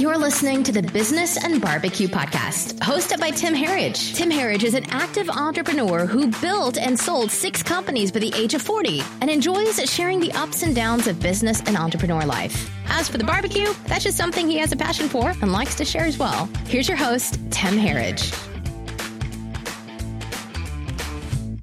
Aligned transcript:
You're 0.00 0.16
listening 0.16 0.62
to 0.62 0.70
the 0.70 0.80
Business 0.80 1.42
and 1.42 1.60
Barbecue 1.60 2.06
Podcast, 2.06 2.74
hosted 2.78 3.18
by 3.18 3.30
Tim 3.30 3.52
Herriage. 3.52 4.14
Tim 4.14 4.30
Herriage 4.30 4.62
is 4.62 4.74
an 4.74 4.84
active 4.90 5.28
entrepreneur 5.28 6.06
who 6.06 6.30
built 6.40 6.78
and 6.78 6.96
sold 6.96 7.32
six 7.32 7.64
companies 7.64 8.12
by 8.12 8.20
the 8.20 8.32
age 8.36 8.54
of 8.54 8.62
40 8.62 9.02
and 9.20 9.28
enjoys 9.28 9.80
sharing 9.90 10.20
the 10.20 10.30
ups 10.34 10.62
and 10.62 10.72
downs 10.72 11.08
of 11.08 11.18
business 11.18 11.60
and 11.66 11.76
entrepreneur 11.76 12.24
life. 12.24 12.70
As 12.86 13.08
for 13.08 13.18
the 13.18 13.24
barbecue, 13.24 13.74
that's 13.86 14.04
just 14.04 14.16
something 14.16 14.48
he 14.48 14.58
has 14.58 14.70
a 14.70 14.76
passion 14.76 15.08
for 15.08 15.30
and 15.30 15.50
likes 15.50 15.74
to 15.74 15.84
share 15.84 16.04
as 16.04 16.16
well. 16.16 16.46
Here's 16.68 16.86
your 16.86 16.96
host, 16.96 17.40
Tim 17.50 17.76
Herriage. 17.76 18.32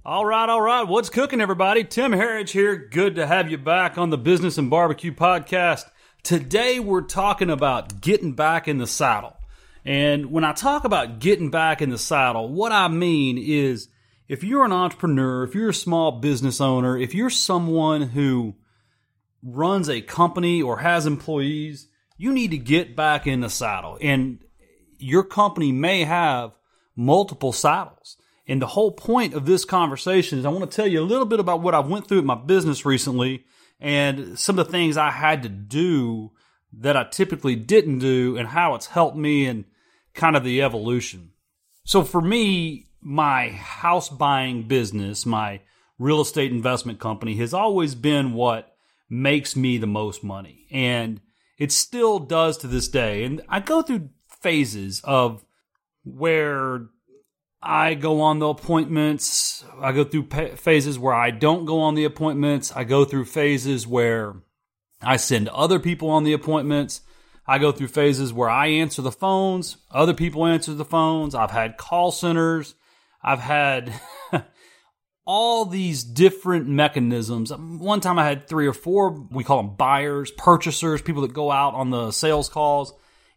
All 0.05 0.25
right, 0.25 0.49
all 0.49 0.61
right. 0.61 0.83
What's 0.83 1.09
cooking, 1.09 1.39
everybody? 1.39 1.85
Tim 1.85 2.11
Herriage 2.11 2.51
here. 2.51 2.75
Good 2.75 3.15
to 3.15 3.25
have 3.25 3.49
you 3.49 3.57
back 3.57 3.97
on 3.97 4.09
the 4.09 4.17
Business 4.17 4.57
and 4.57 4.69
Barbecue 4.69 5.13
Podcast. 5.13 5.85
Today 6.25 6.79
we're 6.79 7.03
talking 7.03 7.51
about 7.51 8.01
getting 8.01 8.33
back 8.33 8.67
in 8.67 8.79
the 8.79 8.87
saddle. 8.87 9.37
And 9.85 10.31
when 10.31 10.43
I 10.43 10.53
talk 10.53 10.83
about 10.83 11.19
getting 11.19 11.51
back 11.51 11.83
in 11.83 11.91
the 11.91 11.99
saddle, 11.99 12.49
what 12.49 12.71
I 12.71 12.87
mean 12.87 13.37
is 13.37 13.89
if 14.27 14.43
you're 14.43 14.65
an 14.65 14.71
entrepreneur, 14.71 15.43
if 15.43 15.53
you're 15.53 15.69
a 15.69 15.73
small 15.73 16.13
business 16.13 16.59
owner, 16.59 16.97
if 16.97 17.13
you're 17.13 17.29
someone 17.29 18.01
who 18.01 18.55
runs 19.43 19.87
a 19.87 20.01
company 20.01 20.63
or 20.63 20.79
has 20.79 21.05
employees, 21.05 21.89
you 22.17 22.33
need 22.33 22.49
to 22.49 22.57
get 22.57 22.95
back 22.95 23.27
in 23.27 23.41
the 23.41 23.49
saddle. 23.49 23.99
And 24.01 24.43
your 24.97 25.23
company 25.23 25.71
may 25.71 26.05
have 26.05 26.53
multiple 26.95 27.53
saddles. 27.53 28.17
And 28.47 28.59
the 28.59 28.65
whole 28.65 28.93
point 28.93 29.35
of 29.35 29.45
this 29.45 29.63
conversation 29.63 30.39
is 30.39 30.45
I 30.45 30.49
want 30.49 30.71
to 30.71 30.75
tell 30.75 30.87
you 30.87 31.01
a 31.01 31.05
little 31.05 31.27
bit 31.27 31.39
about 31.39 31.61
what 31.61 31.75
I 31.75 31.81
went 31.81 32.07
through 32.07 32.17
at 32.17 32.25
my 32.25 32.33
business 32.33 32.83
recently 32.83 33.45
and 33.79 34.37
some 34.39 34.57
of 34.57 34.65
the 34.65 34.71
things 34.71 34.97
I 34.97 35.11
had 35.11 35.43
to 35.43 35.49
do 35.49 36.31
that 36.79 36.97
I 36.97 37.03
typically 37.05 37.55
didn't 37.55 37.99
do 37.99 38.37
and 38.37 38.47
how 38.47 38.75
it's 38.75 38.87
helped 38.87 39.17
me 39.17 39.45
and 39.45 39.65
kind 40.13 40.35
of 40.35 40.43
the 40.43 40.61
evolution. 40.61 41.31
So 41.83 42.03
for 42.03 42.21
me, 42.21 42.87
my 43.01 43.49
house 43.49 44.09
buying 44.09 44.63
business, 44.67 45.25
my 45.25 45.61
real 45.99 46.21
estate 46.21 46.51
investment 46.51 46.99
company 46.99 47.35
has 47.35 47.53
always 47.53 47.95
been 47.95 48.33
what 48.33 48.75
makes 49.09 49.55
me 49.55 49.77
the 49.77 49.87
most 49.87 50.23
money. 50.23 50.65
And 50.71 51.21
it 51.57 51.71
still 51.71 52.19
does 52.19 52.57
to 52.57 52.67
this 52.67 52.87
day. 52.87 53.23
And 53.23 53.41
I 53.47 53.59
go 53.59 53.81
through 53.81 54.09
phases 54.27 55.01
of 55.03 55.45
where 56.03 56.87
I 57.65 57.95
go 57.95 58.21
on 58.21 58.37
the 58.37 58.47
appointments. 58.47 59.65
I 59.81 59.91
go 59.91 60.03
through 60.03 60.27
phases 60.55 60.99
where 60.99 61.15
I 61.15 61.31
don't 61.31 61.65
go 61.65 61.79
on 61.81 61.95
the 61.95 62.03
appointments. 62.03 62.71
I 62.75 62.83
go 62.83 63.05
through 63.05 63.25
phases 63.25 63.87
where 63.87 64.35
I 65.01 65.17
send 65.17 65.49
other 65.49 65.79
people 65.79 66.09
on 66.11 66.23
the 66.23 66.33
appointments. 66.33 67.01
I 67.47 67.57
go 67.57 67.71
through 67.71 67.87
phases 67.87 68.31
where 68.31 68.49
I 68.49 68.67
answer 68.67 69.01
the 69.01 69.11
phones, 69.11 69.77
other 69.91 70.13
people 70.13 70.45
answer 70.45 70.73
the 70.73 70.85
phones. 70.85 71.35
I've 71.35 71.51
had 71.51 71.77
call 71.77 72.11
centers. 72.11 72.75
I've 73.23 73.39
had 73.39 73.93
all 75.25 75.65
these 75.65 76.03
different 76.03 76.67
mechanisms. 76.67 77.51
One 77.51 77.99
time 77.99 78.19
I 78.19 78.25
had 78.25 78.47
three 78.47 78.67
or 78.67 78.73
four, 78.73 79.27
we 79.31 79.43
call 79.43 79.57
them 79.57 79.75
buyers, 79.75 80.31
purchasers, 80.31 81.01
people 81.01 81.23
that 81.23 81.33
go 81.33 81.51
out 81.51 81.73
on 81.73 81.89
the 81.89 82.11
sales 82.11 82.49
calls. 82.49 82.93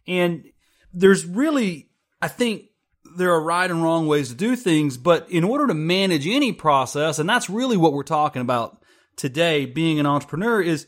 And 0.07 0.45
there's 0.93 1.25
really, 1.25 1.89
I 2.21 2.27
think, 2.27 2.68
there 3.15 3.33
are 3.33 3.41
right 3.41 3.69
and 3.69 3.83
wrong 3.83 4.07
ways 4.07 4.29
to 4.29 4.35
do 4.35 4.55
things, 4.55 4.97
but 4.97 5.29
in 5.29 5.43
order 5.43 5.67
to 5.67 5.73
manage 5.73 6.27
any 6.27 6.51
process, 6.51 7.19
and 7.19 7.29
that's 7.29 7.49
really 7.49 7.77
what 7.77 7.93
we're 7.93 8.03
talking 8.03 8.41
about 8.41 8.81
today, 9.15 9.65
being 9.65 9.99
an 9.99 10.05
entrepreneur, 10.05 10.61
is 10.61 10.87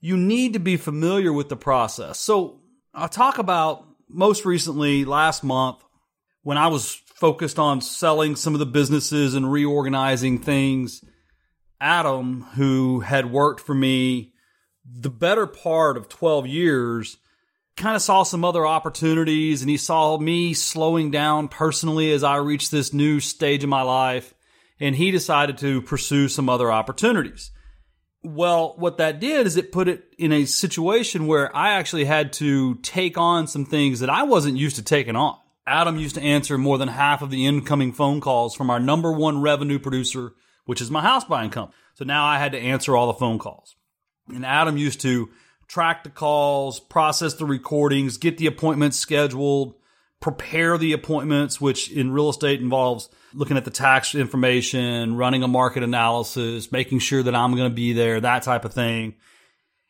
you 0.00 0.16
need 0.16 0.52
to 0.52 0.58
be 0.58 0.76
familiar 0.76 1.32
with 1.32 1.48
the 1.48 1.56
process. 1.56 2.18
So 2.18 2.60
I'll 2.94 3.08
talk 3.08 3.38
about 3.38 3.86
most 4.08 4.44
recently 4.44 5.04
last 5.04 5.42
month 5.44 5.82
when 6.42 6.58
I 6.58 6.66
was 6.68 6.94
focused 7.14 7.58
on 7.58 7.80
selling 7.80 8.36
some 8.36 8.54
of 8.54 8.58
the 8.58 8.66
businesses 8.66 9.34
and 9.34 9.50
reorganizing 9.50 10.40
things. 10.40 11.04
Adam, 11.80 12.42
who 12.54 13.00
had 13.00 13.32
worked 13.32 13.60
for 13.60 13.74
me 13.74 14.32
the 14.84 15.10
better 15.10 15.46
part 15.46 15.96
of 15.96 16.08
12 16.08 16.46
years, 16.46 17.16
kind 17.76 17.96
of 17.96 18.02
saw 18.02 18.22
some 18.22 18.44
other 18.44 18.66
opportunities 18.66 19.62
and 19.62 19.70
he 19.70 19.76
saw 19.76 20.18
me 20.18 20.54
slowing 20.54 21.10
down 21.10 21.48
personally 21.48 22.12
as 22.12 22.22
I 22.22 22.36
reached 22.36 22.70
this 22.70 22.92
new 22.92 23.20
stage 23.20 23.64
of 23.64 23.70
my 23.70 23.82
life. 23.82 24.34
And 24.80 24.96
he 24.96 25.10
decided 25.10 25.58
to 25.58 25.80
pursue 25.82 26.28
some 26.28 26.48
other 26.48 26.72
opportunities. 26.72 27.52
Well, 28.24 28.74
what 28.76 28.98
that 28.98 29.20
did 29.20 29.46
is 29.46 29.56
it 29.56 29.72
put 29.72 29.88
it 29.88 30.04
in 30.18 30.32
a 30.32 30.44
situation 30.44 31.26
where 31.26 31.54
I 31.54 31.70
actually 31.74 32.04
had 32.04 32.32
to 32.34 32.76
take 32.76 33.16
on 33.16 33.46
some 33.46 33.64
things 33.64 34.00
that 34.00 34.10
I 34.10 34.24
wasn't 34.24 34.58
used 34.58 34.76
to 34.76 34.82
taking 34.82 35.16
on. 35.16 35.36
Adam 35.66 35.98
used 35.98 36.16
to 36.16 36.22
answer 36.22 36.58
more 36.58 36.78
than 36.78 36.88
half 36.88 37.22
of 37.22 37.30
the 37.30 37.46
incoming 37.46 37.92
phone 37.92 38.20
calls 38.20 38.54
from 38.54 38.70
our 38.70 38.80
number 38.80 39.12
one 39.12 39.40
revenue 39.40 39.78
producer, 39.78 40.32
which 40.66 40.80
is 40.80 40.90
my 40.90 41.00
house 41.00 41.24
buying 41.24 41.50
company. 41.50 41.76
So 41.94 42.04
now 42.04 42.24
I 42.24 42.38
had 42.38 42.52
to 42.52 42.58
answer 42.58 42.96
all 42.96 43.06
the 43.06 43.14
phone 43.14 43.38
calls. 43.38 43.76
And 44.28 44.44
Adam 44.46 44.76
used 44.76 45.00
to 45.02 45.30
track 45.72 46.04
the 46.04 46.10
calls, 46.10 46.78
process 46.78 47.32
the 47.34 47.46
recordings, 47.46 48.18
get 48.18 48.36
the 48.36 48.46
appointments 48.46 48.98
scheduled, 48.98 49.74
prepare 50.20 50.76
the 50.76 50.92
appointments, 50.92 51.62
which 51.62 51.90
in 51.90 52.12
real 52.12 52.28
estate 52.28 52.60
involves 52.60 53.08
looking 53.32 53.56
at 53.56 53.64
the 53.64 53.70
tax 53.70 54.14
information, 54.14 55.16
running 55.16 55.42
a 55.42 55.48
market 55.48 55.82
analysis, 55.82 56.70
making 56.70 56.98
sure 56.98 57.22
that 57.22 57.34
I'm 57.34 57.56
going 57.56 57.70
to 57.70 57.74
be 57.74 57.94
there, 57.94 58.20
that 58.20 58.42
type 58.42 58.66
of 58.66 58.74
thing. 58.74 59.14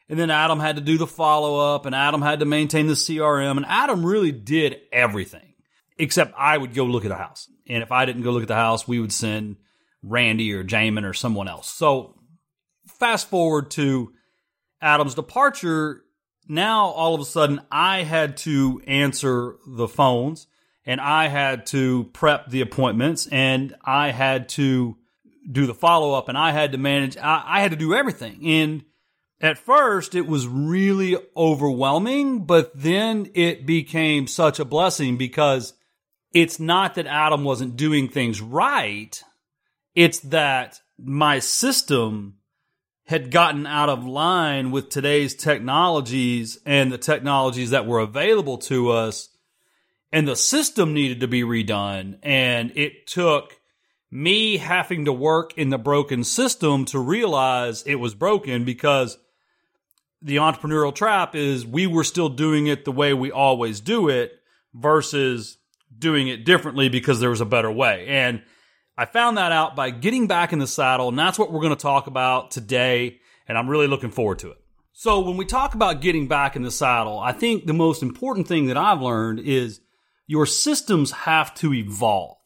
And 0.09 0.17
then 0.17 0.31
Adam 0.31 0.61
had 0.61 0.77
to 0.77 0.83
do 0.83 0.99
the 0.99 1.07
follow 1.07 1.75
up 1.75 1.85
and 1.85 1.97
Adam 1.97 2.23
had 2.23 2.39
to 2.39 2.47
maintain 2.47 2.87
the 2.87 2.93
CRM 2.93 3.57
and 3.57 3.67
Adam 3.67 4.07
really 4.07 4.31
did 4.31 4.77
everything 4.93 5.55
except 5.99 6.33
I 6.39 6.59
would 6.59 6.75
go 6.75 6.85
look 6.85 7.05
at 7.05 7.09
the 7.09 7.17
house. 7.17 7.51
And 7.67 7.83
if 7.83 7.91
I 7.91 8.05
didn't 8.05 8.23
go 8.23 8.31
look 8.31 8.43
at 8.43 8.49
the 8.49 8.55
house, 8.55 8.87
we 8.87 9.01
would 9.01 9.13
send 9.13 9.57
Randy 10.01 10.53
or 10.53 10.63
Jamin 10.63 11.05
or 11.05 11.13
someone 11.13 11.49
else. 11.49 11.69
So 11.69 12.15
fast 12.87 13.29
forward 13.29 13.73
to 13.73 14.13
Adam's 14.83 15.15
departure, 15.15 16.03
now 16.49 16.87
all 16.87 17.15
of 17.15 17.21
a 17.21 17.25
sudden 17.25 17.61
I 17.71 18.03
had 18.03 18.37
to 18.39 18.83
answer 18.87 19.57
the 19.67 19.89
phones 19.89 20.49
and 20.85 21.01
I 21.01 21.29
had 21.29 21.67
to 21.67 22.05
prep 22.13 22.51
the 22.51 22.61
appointments 22.61 23.29
and 23.29 23.75
I 23.85 24.11
had 24.11 24.49
to 24.51 24.97
do 25.51 25.67
the 25.67 25.75
follow 25.75 26.15
up 26.15 26.29
and 26.29 26.37
I 26.37 26.53
had 26.53 26.73
to 26.73 26.79
manage, 26.79 27.17
I, 27.17 27.43
I 27.47 27.61
had 27.61 27.71
to 27.71 27.77
do 27.77 27.95
everything. 27.95 28.47
And 28.47 28.85
at 29.41 29.59
first 29.59 30.15
it 30.15 30.27
was 30.27 30.47
really 30.47 31.17
overwhelming, 31.37 32.45
but 32.45 32.73
then 32.75 33.31
it 33.35 33.65
became 33.65 34.27
such 34.27 34.59
a 34.59 34.65
blessing 34.65 35.17
because 35.17 35.75
it's 36.33 36.59
not 36.59 36.95
that 36.95 37.07
Adam 37.07 37.45
wasn't 37.45 37.77
doing 37.77 38.09
things 38.09 38.41
right. 38.41 39.23
It's 39.95 40.21
that 40.21 40.81
my 40.99 41.39
system 41.39 42.39
had 43.05 43.31
gotten 43.31 43.67
out 43.67 43.89
of 43.89 44.05
line 44.05 44.71
with 44.71 44.89
today's 44.89 45.35
technologies 45.35 46.59
and 46.65 46.93
the 46.93 46.99
technologies 46.99 47.71
that 47.71 47.87
were 47.87 47.99
available 47.99 48.59
to 48.59 48.91
us 48.91 49.29
and 50.13 50.29
the 50.29 50.37
system 50.37 50.93
needed 50.93 51.21
to 51.21 51.29
be 51.29 51.43
redone. 51.43 52.19
And 52.23 52.71
it 52.77 53.07
took 53.07 53.59
me 54.11 54.59
having 54.59 55.07
to 55.07 55.13
work 55.13 55.57
in 55.57 55.71
the 55.71 55.79
broken 55.79 56.23
system 56.23 56.85
to 56.85 56.99
realize 56.99 57.83
it 57.85 57.95
was 57.95 58.15
broken 58.15 58.65
because 58.65 59.19
the 60.21 60.37
entrepreneurial 60.37 60.95
trap 60.95 61.35
is 61.35 61.67
we 61.67 61.87
were 61.87 62.05
still 62.05 62.29
doing 62.29 62.67
it 62.67 62.85
the 62.85 62.93
way 62.93 63.15
we 63.15 63.33
always 63.33 63.81
do 63.81 64.09
it 64.09 64.33
versus 64.75 65.57
doing 65.99 66.29
it 66.29 66.45
differently 66.45 66.89
because 66.89 67.21
there 67.21 67.31
was 67.31 67.41
a 67.41 67.47
better 67.47 67.71
way. 67.71 68.07
And 68.07 68.43
I 69.03 69.05
found 69.05 69.37
that 69.37 69.51
out 69.51 69.75
by 69.75 69.91
getting 69.91 70.29
back 70.29 70.53
in 70.53 70.61
the 70.61 70.67
saddle, 70.69 71.09
and 71.09 71.19
that's 71.19 71.37
what 71.37 71.51
we're 71.51 71.61
going 71.61 71.75
to 71.75 71.83
talk 71.83 72.07
about 72.07 72.53
today, 72.53 73.19
and 73.49 73.59
I'm 73.59 73.69
really 73.69 73.89
looking 73.89 74.13
forward 74.13 74.39
to 74.39 74.53
it. 74.53 74.59
So, 74.93 75.19
when 75.19 75.37
we 75.37 75.45
talk 75.45 75.75
about 75.75 76.01
getting 76.01 76.29
back 76.29 76.55
in 76.55 76.63
the 76.63 76.71
saddle, 76.71 77.19
I 77.19 77.33
think 77.33 77.67
the 77.67 77.73
most 77.73 78.05
important 78.05 78.47
thing 78.47 78.67
that 78.67 78.77
I've 78.77 79.03
learned 79.03 79.41
is 79.41 79.81
your 80.29 80.47
systems 80.47 81.11
have 81.11 81.53
to 81.57 81.75
evolve. 81.75 82.37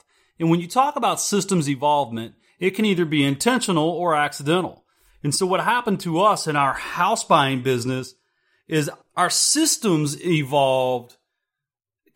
And 0.41 0.49
when 0.49 0.61
you 0.61 0.67
talk 0.67 0.97
about 0.97 1.21
systems 1.21 1.69
evolvement, 1.69 2.37
it 2.59 2.71
can 2.71 2.87
either 2.87 3.05
be 3.05 3.23
intentional 3.23 3.91
or 3.91 4.17
accidental. 4.17 4.87
And 5.23 5.35
so, 5.35 5.45
what 5.45 5.61
happened 5.61 6.01
to 6.01 6.23
us 6.23 6.47
in 6.47 6.57
our 6.57 6.73
house 6.73 7.23
buying 7.23 7.63
business 7.63 8.15
is 8.67 8.91
our 9.15 9.29
systems 9.29 10.25
evolved 10.25 11.19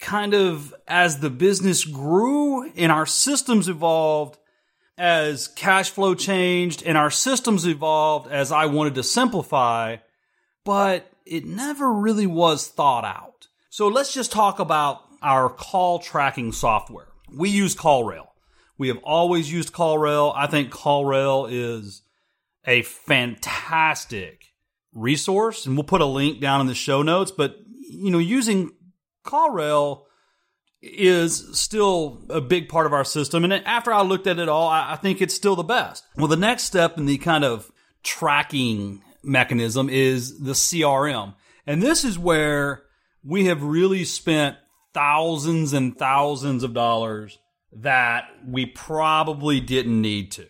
kind 0.00 0.34
of 0.34 0.74
as 0.88 1.18
the 1.18 1.30
business 1.30 1.84
grew 1.84 2.70
and 2.72 2.90
our 2.90 3.06
systems 3.06 3.68
evolved, 3.68 4.38
as 5.00 5.48
cash 5.48 5.88
flow 5.88 6.14
changed 6.14 6.82
and 6.82 6.98
our 6.98 7.10
systems 7.10 7.66
evolved 7.66 8.30
as 8.30 8.52
I 8.52 8.66
wanted 8.66 8.96
to 8.96 9.02
simplify, 9.02 9.96
but 10.62 11.10
it 11.24 11.46
never 11.46 11.90
really 11.90 12.26
was 12.26 12.68
thought 12.68 13.06
out. 13.06 13.48
So 13.70 13.88
let's 13.88 14.12
just 14.12 14.30
talk 14.30 14.58
about 14.58 15.00
our 15.22 15.48
call 15.48 16.00
tracking 16.00 16.52
software. 16.52 17.06
We 17.34 17.48
use 17.48 17.74
CallRail. 17.74 18.26
We 18.76 18.88
have 18.88 18.98
always 18.98 19.50
used 19.50 19.72
CallRail. 19.72 20.34
I 20.36 20.46
think 20.46 20.70
CallRail 20.70 21.48
is 21.50 22.02
a 22.66 22.82
fantastic 22.82 24.52
resource 24.92 25.64
and 25.64 25.76
we'll 25.76 25.84
put 25.84 26.02
a 26.02 26.06
link 26.06 26.40
down 26.40 26.60
in 26.60 26.66
the 26.66 26.74
show 26.74 27.00
notes, 27.00 27.30
but 27.30 27.56
you 27.90 28.10
know, 28.10 28.18
using 28.18 28.72
CallRail 29.24 30.02
is 30.82 31.58
still 31.58 32.22
a 32.30 32.40
big 32.40 32.68
part 32.68 32.86
of 32.86 32.92
our 32.92 33.04
system. 33.04 33.44
And 33.44 33.52
after 33.52 33.92
I 33.92 34.02
looked 34.02 34.26
at 34.26 34.38
it 34.38 34.48
all, 34.48 34.68
I 34.68 34.96
think 34.96 35.20
it's 35.20 35.34
still 35.34 35.56
the 35.56 35.62
best. 35.62 36.04
Well, 36.16 36.28
the 36.28 36.36
next 36.36 36.64
step 36.64 36.96
in 36.96 37.06
the 37.06 37.18
kind 37.18 37.44
of 37.44 37.70
tracking 38.02 39.02
mechanism 39.22 39.88
is 39.90 40.40
the 40.40 40.52
CRM. 40.52 41.34
And 41.66 41.82
this 41.82 42.04
is 42.04 42.18
where 42.18 42.84
we 43.22 43.44
have 43.46 43.62
really 43.62 44.04
spent 44.04 44.56
thousands 44.94 45.72
and 45.72 45.96
thousands 45.96 46.64
of 46.64 46.72
dollars 46.72 47.38
that 47.72 48.24
we 48.46 48.66
probably 48.66 49.60
didn't 49.60 50.00
need 50.00 50.32
to. 50.32 50.46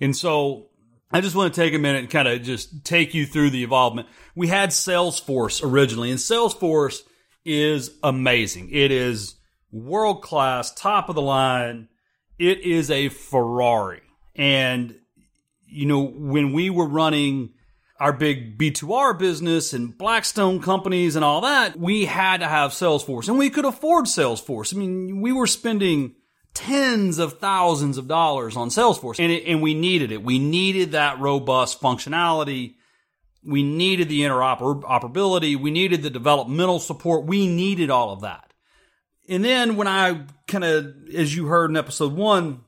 And 0.00 0.16
so 0.16 0.68
I 1.10 1.20
just 1.20 1.36
want 1.36 1.52
to 1.52 1.60
take 1.60 1.74
a 1.74 1.78
minute 1.78 2.00
and 2.00 2.10
kind 2.10 2.28
of 2.28 2.42
just 2.42 2.84
take 2.84 3.14
you 3.14 3.26
through 3.26 3.50
the 3.50 3.64
involvement. 3.64 4.08
We 4.34 4.48
had 4.48 4.70
Salesforce 4.70 5.62
originally, 5.62 6.10
and 6.10 6.18
Salesforce 6.18 7.02
is 7.46 7.92
amazing. 8.02 8.68
It 8.70 8.90
is 8.90 9.36
world 9.70 10.22
class, 10.22 10.72
top 10.74 11.08
of 11.08 11.14
the 11.14 11.22
line. 11.22 11.88
It 12.38 12.60
is 12.60 12.90
a 12.90 13.08
Ferrari. 13.08 14.02
And, 14.34 14.96
you 15.66 15.86
know, 15.86 16.02
when 16.02 16.52
we 16.52 16.68
were 16.68 16.88
running 16.88 17.50
our 17.98 18.12
big 18.12 18.58
B2R 18.58 19.18
business 19.18 19.72
and 19.72 19.96
Blackstone 19.96 20.60
companies 20.60 21.16
and 21.16 21.24
all 21.24 21.40
that, 21.42 21.78
we 21.78 22.04
had 22.04 22.40
to 22.40 22.46
have 22.46 22.72
Salesforce 22.72 23.28
and 23.28 23.38
we 23.38 23.48
could 23.48 23.64
afford 23.64 24.04
Salesforce. 24.04 24.74
I 24.74 24.78
mean, 24.78 25.22
we 25.22 25.32
were 25.32 25.46
spending 25.46 26.14
tens 26.52 27.18
of 27.18 27.38
thousands 27.38 27.96
of 27.98 28.08
dollars 28.08 28.56
on 28.56 28.68
Salesforce 28.68 29.18
and, 29.18 29.32
it, 29.32 29.44
and 29.46 29.62
we 29.62 29.74
needed 29.74 30.12
it. 30.12 30.22
We 30.22 30.38
needed 30.38 30.92
that 30.92 31.20
robust 31.20 31.80
functionality. 31.80 32.74
We 33.46 33.62
needed 33.62 34.08
the 34.08 34.22
interoperability. 34.22 35.56
We 35.56 35.70
needed 35.70 36.02
the 36.02 36.10
developmental 36.10 36.80
support. 36.80 37.26
We 37.26 37.46
needed 37.46 37.90
all 37.90 38.12
of 38.12 38.22
that. 38.22 38.52
And 39.28 39.44
then 39.44 39.76
when 39.76 39.86
I 39.88 40.24
kind 40.46 40.64
of, 40.64 40.94
as 41.14 41.34
you 41.34 41.46
heard 41.46 41.70
in 41.70 41.76
episode 41.76 42.12
one, 42.12 42.62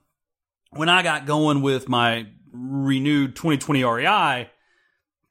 when 0.70 0.88
I 0.88 1.02
got 1.02 1.26
going 1.26 1.62
with 1.62 1.88
my 1.88 2.26
renewed 2.52 3.36
2020 3.36 3.84
REI, 3.84 4.50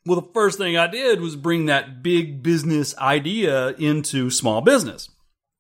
well, 0.06 0.22
the 0.22 0.30
first 0.34 0.58
thing 0.58 0.78
I 0.78 0.88
did 0.88 1.22
was 1.22 1.36
bring 1.36 1.66
that 1.66 2.02
big 2.02 2.42
business 2.42 2.98
idea 2.98 3.70
into 3.72 4.30
small 4.30 4.62
business. 4.62 5.10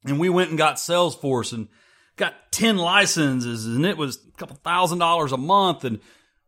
And 0.05 0.19
we 0.19 0.29
went 0.29 0.49
and 0.49 0.57
got 0.57 0.75
Salesforce 0.75 1.51
and 1.51 1.67
got 2.15 2.51
10 2.51 2.77
licenses 2.77 3.65
and 3.65 3.85
it 3.85 3.97
was 3.97 4.17
a 4.17 4.37
couple 4.37 4.55
thousand 4.57 4.99
dollars 4.99 5.33
a 5.33 5.37
month. 5.37 5.83
And 5.83 5.99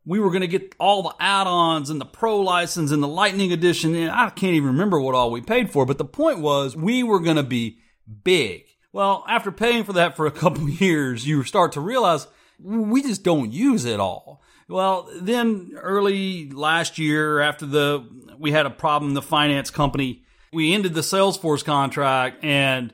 we 0.10 0.20
were 0.20 0.32
going 0.32 0.42
to 0.42 0.48
get 0.48 0.74
all 0.80 1.04
the 1.04 1.14
add-ons 1.20 1.92
and 1.92 2.02
the 2.02 2.06
pro 2.06 2.40
license 2.40 2.90
and 2.90 3.04
the 3.04 3.08
lightning 3.08 3.52
edition. 3.52 3.94
And 3.94 4.10
I 4.10 4.32
can't 4.32 4.56
even 4.56 4.70
remember 4.70 5.00
what 5.00 5.14
all 5.14 5.30
we 5.30 5.40
paid 5.40 5.70
for. 5.70 5.86
But 5.86 6.00
the 6.00 6.04
point 6.06 6.40
was 6.40 6.76
we 6.76 7.04
were 7.04 7.20
going 7.20 7.36
to 7.36 7.44
be 7.44 7.78
big. 8.24 8.64
Well, 8.92 9.24
after 9.28 9.52
paying 9.52 9.84
for 9.84 9.94
that 9.94 10.16
for 10.16 10.26
a 10.26 10.32
couple 10.44 10.68
years, 10.68 11.28
you 11.28 11.44
start 11.44 11.74
to 11.74 11.80
realize 11.80 12.26
we 12.60 13.04
just 13.04 13.24
don't 13.24 13.54
use 13.54 13.86
it 13.86 14.00
all. 14.00 14.42
Well, 14.68 15.08
then 15.14 15.74
early 15.78 16.50
last 16.50 16.98
year, 16.98 17.40
after 17.40 17.68
the 17.68 18.04
we 18.40 18.52
had 18.52 18.66
a 18.66 18.72
problem, 18.72 19.14
the 19.14 19.22
finance 19.22 19.70
company, 19.70 20.24
we 20.52 20.74
ended 20.74 20.96
the 20.96 21.02
Salesforce 21.02 21.64
contract, 21.64 22.44
and 22.44 22.94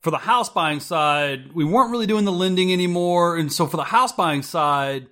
for 0.00 0.10
the 0.10 0.18
house 0.18 0.48
buying 0.48 0.80
side, 0.80 1.52
we 1.52 1.64
weren't 1.64 1.92
really 1.92 2.06
doing 2.06 2.24
the 2.24 2.32
lending 2.32 2.72
anymore. 2.72 3.36
And 3.36 3.52
so 3.52 3.66
for 3.66 3.76
the 3.76 3.84
house 3.84 4.12
buying 4.12 4.42
side, 4.42 5.08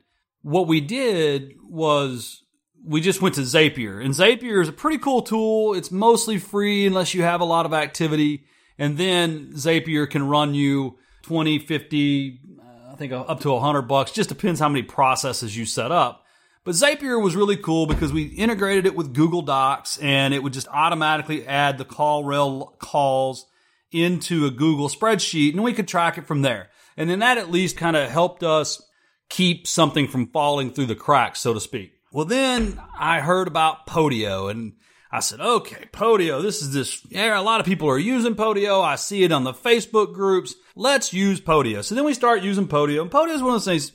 what 0.46 0.68
we 0.68 0.80
did 0.80 1.54
was 1.68 2.44
we 2.84 3.00
just 3.00 3.20
went 3.20 3.34
to 3.34 3.40
Zapier, 3.40 4.00
and 4.00 4.14
Zapier 4.14 4.62
is 4.62 4.68
a 4.68 4.72
pretty 4.72 4.98
cool 4.98 5.22
tool. 5.22 5.74
It's 5.74 5.90
mostly 5.90 6.38
free 6.38 6.86
unless 6.86 7.14
you 7.14 7.24
have 7.24 7.40
a 7.40 7.44
lot 7.44 7.66
of 7.66 7.74
activity. 7.74 8.44
And 8.78 8.96
then 8.96 9.54
Zapier 9.54 10.08
can 10.08 10.28
run 10.28 10.54
you 10.54 10.98
20, 11.22 11.58
50, 11.58 12.40
uh, 12.60 12.92
I 12.92 12.94
think 12.94 13.12
up 13.12 13.40
to 13.40 13.50
100 13.50 13.82
bucks. 13.82 14.12
Just 14.12 14.28
depends 14.28 14.60
how 14.60 14.68
many 14.68 14.84
processes 14.84 15.56
you 15.56 15.66
set 15.66 15.90
up. 15.90 16.24
But 16.62 16.76
Zapier 16.76 17.20
was 17.20 17.34
really 17.34 17.56
cool 17.56 17.86
because 17.86 18.12
we 18.12 18.26
integrated 18.26 18.86
it 18.86 18.94
with 18.94 19.14
Google 19.14 19.42
Docs 19.42 19.98
and 19.98 20.32
it 20.32 20.44
would 20.44 20.52
just 20.52 20.68
automatically 20.68 21.44
add 21.44 21.76
the 21.76 21.84
CallRail 21.84 22.78
calls 22.78 23.46
into 23.90 24.46
a 24.46 24.52
Google 24.52 24.88
spreadsheet 24.88 25.54
and 25.54 25.64
we 25.64 25.72
could 25.72 25.88
track 25.88 26.18
it 26.18 26.26
from 26.28 26.42
there. 26.42 26.68
And 26.96 27.10
then 27.10 27.18
that 27.18 27.36
at 27.36 27.50
least 27.50 27.76
kind 27.76 27.96
of 27.96 28.08
helped 28.08 28.44
us 28.44 28.80
keep 29.28 29.66
something 29.66 30.08
from 30.08 30.28
falling 30.28 30.70
through 30.72 30.86
the 30.86 30.94
cracks, 30.94 31.40
so 31.40 31.54
to 31.54 31.60
speak. 31.60 31.92
Well, 32.12 32.24
then 32.24 32.80
I 32.98 33.20
heard 33.20 33.48
about 33.48 33.86
Podio 33.86 34.50
and 34.50 34.74
I 35.10 35.20
said, 35.20 35.40
okay, 35.40 35.86
Podio, 35.92 36.42
this 36.42 36.62
is 36.62 36.72
this, 36.72 37.04
yeah, 37.08 37.38
a 37.38 37.42
lot 37.42 37.60
of 37.60 37.66
people 37.66 37.88
are 37.88 37.98
using 37.98 38.34
Podio. 38.34 38.82
I 38.82 38.96
see 38.96 39.22
it 39.22 39.32
on 39.32 39.44
the 39.44 39.52
Facebook 39.52 40.12
groups. 40.14 40.54
Let's 40.74 41.12
use 41.12 41.40
Podio. 41.40 41.84
So 41.84 41.94
then 41.94 42.04
we 42.04 42.14
start 42.14 42.42
using 42.42 42.68
Podio. 42.68 43.02
And 43.02 43.10
Podio 43.10 43.34
is 43.34 43.42
one 43.42 43.54
of 43.54 43.64
those 43.64 43.64
things, 43.64 43.92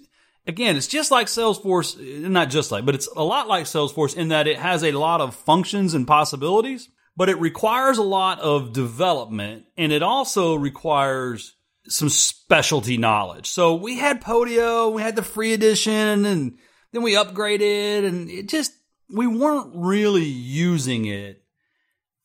again, 0.47 0.75
it's 0.75 0.87
just 0.87 1.11
like 1.11 1.27
Salesforce, 1.27 1.99
not 2.27 2.49
just 2.49 2.71
like, 2.71 2.85
but 2.85 2.95
it's 2.95 3.07
a 3.15 3.23
lot 3.23 3.47
like 3.47 3.65
Salesforce 3.65 4.15
in 4.15 4.29
that 4.29 4.47
it 4.47 4.57
has 4.57 4.83
a 4.83 4.91
lot 4.91 5.21
of 5.21 5.35
functions 5.35 5.93
and 5.93 6.07
possibilities, 6.07 6.89
but 7.15 7.29
it 7.29 7.39
requires 7.39 7.97
a 7.97 8.03
lot 8.03 8.39
of 8.39 8.73
development 8.73 9.65
and 9.77 9.91
it 9.91 10.03
also 10.03 10.55
requires 10.55 11.55
some 11.87 12.09
specialty 12.09 12.97
knowledge. 12.97 13.47
So 13.47 13.75
we 13.75 13.97
had 13.97 14.21
Podio, 14.21 14.93
we 14.93 15.01
had 15.01 15.15
the 15.15 15.23
free 15.23 15.53
edition 15.53 16.25
and 16.25 16.57
then 16.91 17.01
we 17.01 17.15
upgraded 17.15 18.05
and 18.05 18.29
it 18.29 18.47
just, 18.47 18.73
we 19.09 19.27
weren't 19.27 19.71
really 19.75 20.25
using 20.25 21.05
it. 21.05 21.43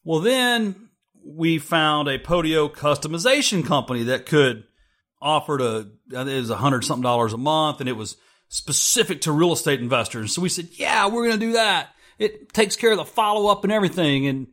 Well, 0.05 0.21
then 0.21 0.91
we 1.25 1.59
found 1.59 2.09
a 2.09 2.19
Podio 2.19 2.71
customization 2.73 3.67
company 3.67 4.05
that 4.05 4.27
could 4.27 4.65
offer 5.21 5.59
to 5.59 5.91
it 6.13 6.25
was 6.25 6.51
a 6.51 6.57
hundred 6.57 6.85
something 6.85 7.03
dollars 7.03 7.33
a 7.33 7.39
month, 7.39 7.81
and 7.81 7.89
it 7.89 7.97
was 7.97 8.17
specific 8.49 9.23
to 9.23 9.33
real 9.33 9.53
estate 9.53 9.81
investors. 9.81 10.35
So 10.35 10.43
we 10.43 10.49
said, 10.49 10.69
"Yeah, 10.73 11.09
we're 11.09 11.27
going 11.27 11.41
to 11.41 11.47
do 11.47 11.53
that." 11.53 11.89
It 12.19 12.53
takes 12.53 12.77
care 12.77 12.93
of 12.93 12.99
the 12.99 13.05
follow 13.05 13.51
up 13.51 13.65
and 13.65 13.73
everything, 13.73 14.27
and 14.27 14.47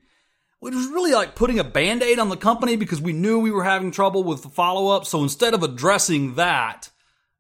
it 0.66 0.74
was 0.74 0.88
really 0.88 1.14
like 1.14 1.36
putting 1.36 1.60
a 1.60 1.64
band 1.64 2.04
aid 2.04 2.20
on 2.20 2.30
the 2.30 2.38
company 2.38 2.76
because 2.76 3.02
we 3.02 3.14
knew 3.14 3.40
we 3.40 3.52
were 3.52 3.64
having 3.64 3.92
trouble 3.92 4.24
with 4.24 4.44
the 4.44 4.50
follow 4.50 4.96
up. 4.96 5.06
So 5.06 5.22
instead 5.24 5.54
of 5.54 5.64
addressing 5.64 6.36
that, 6.36 6.90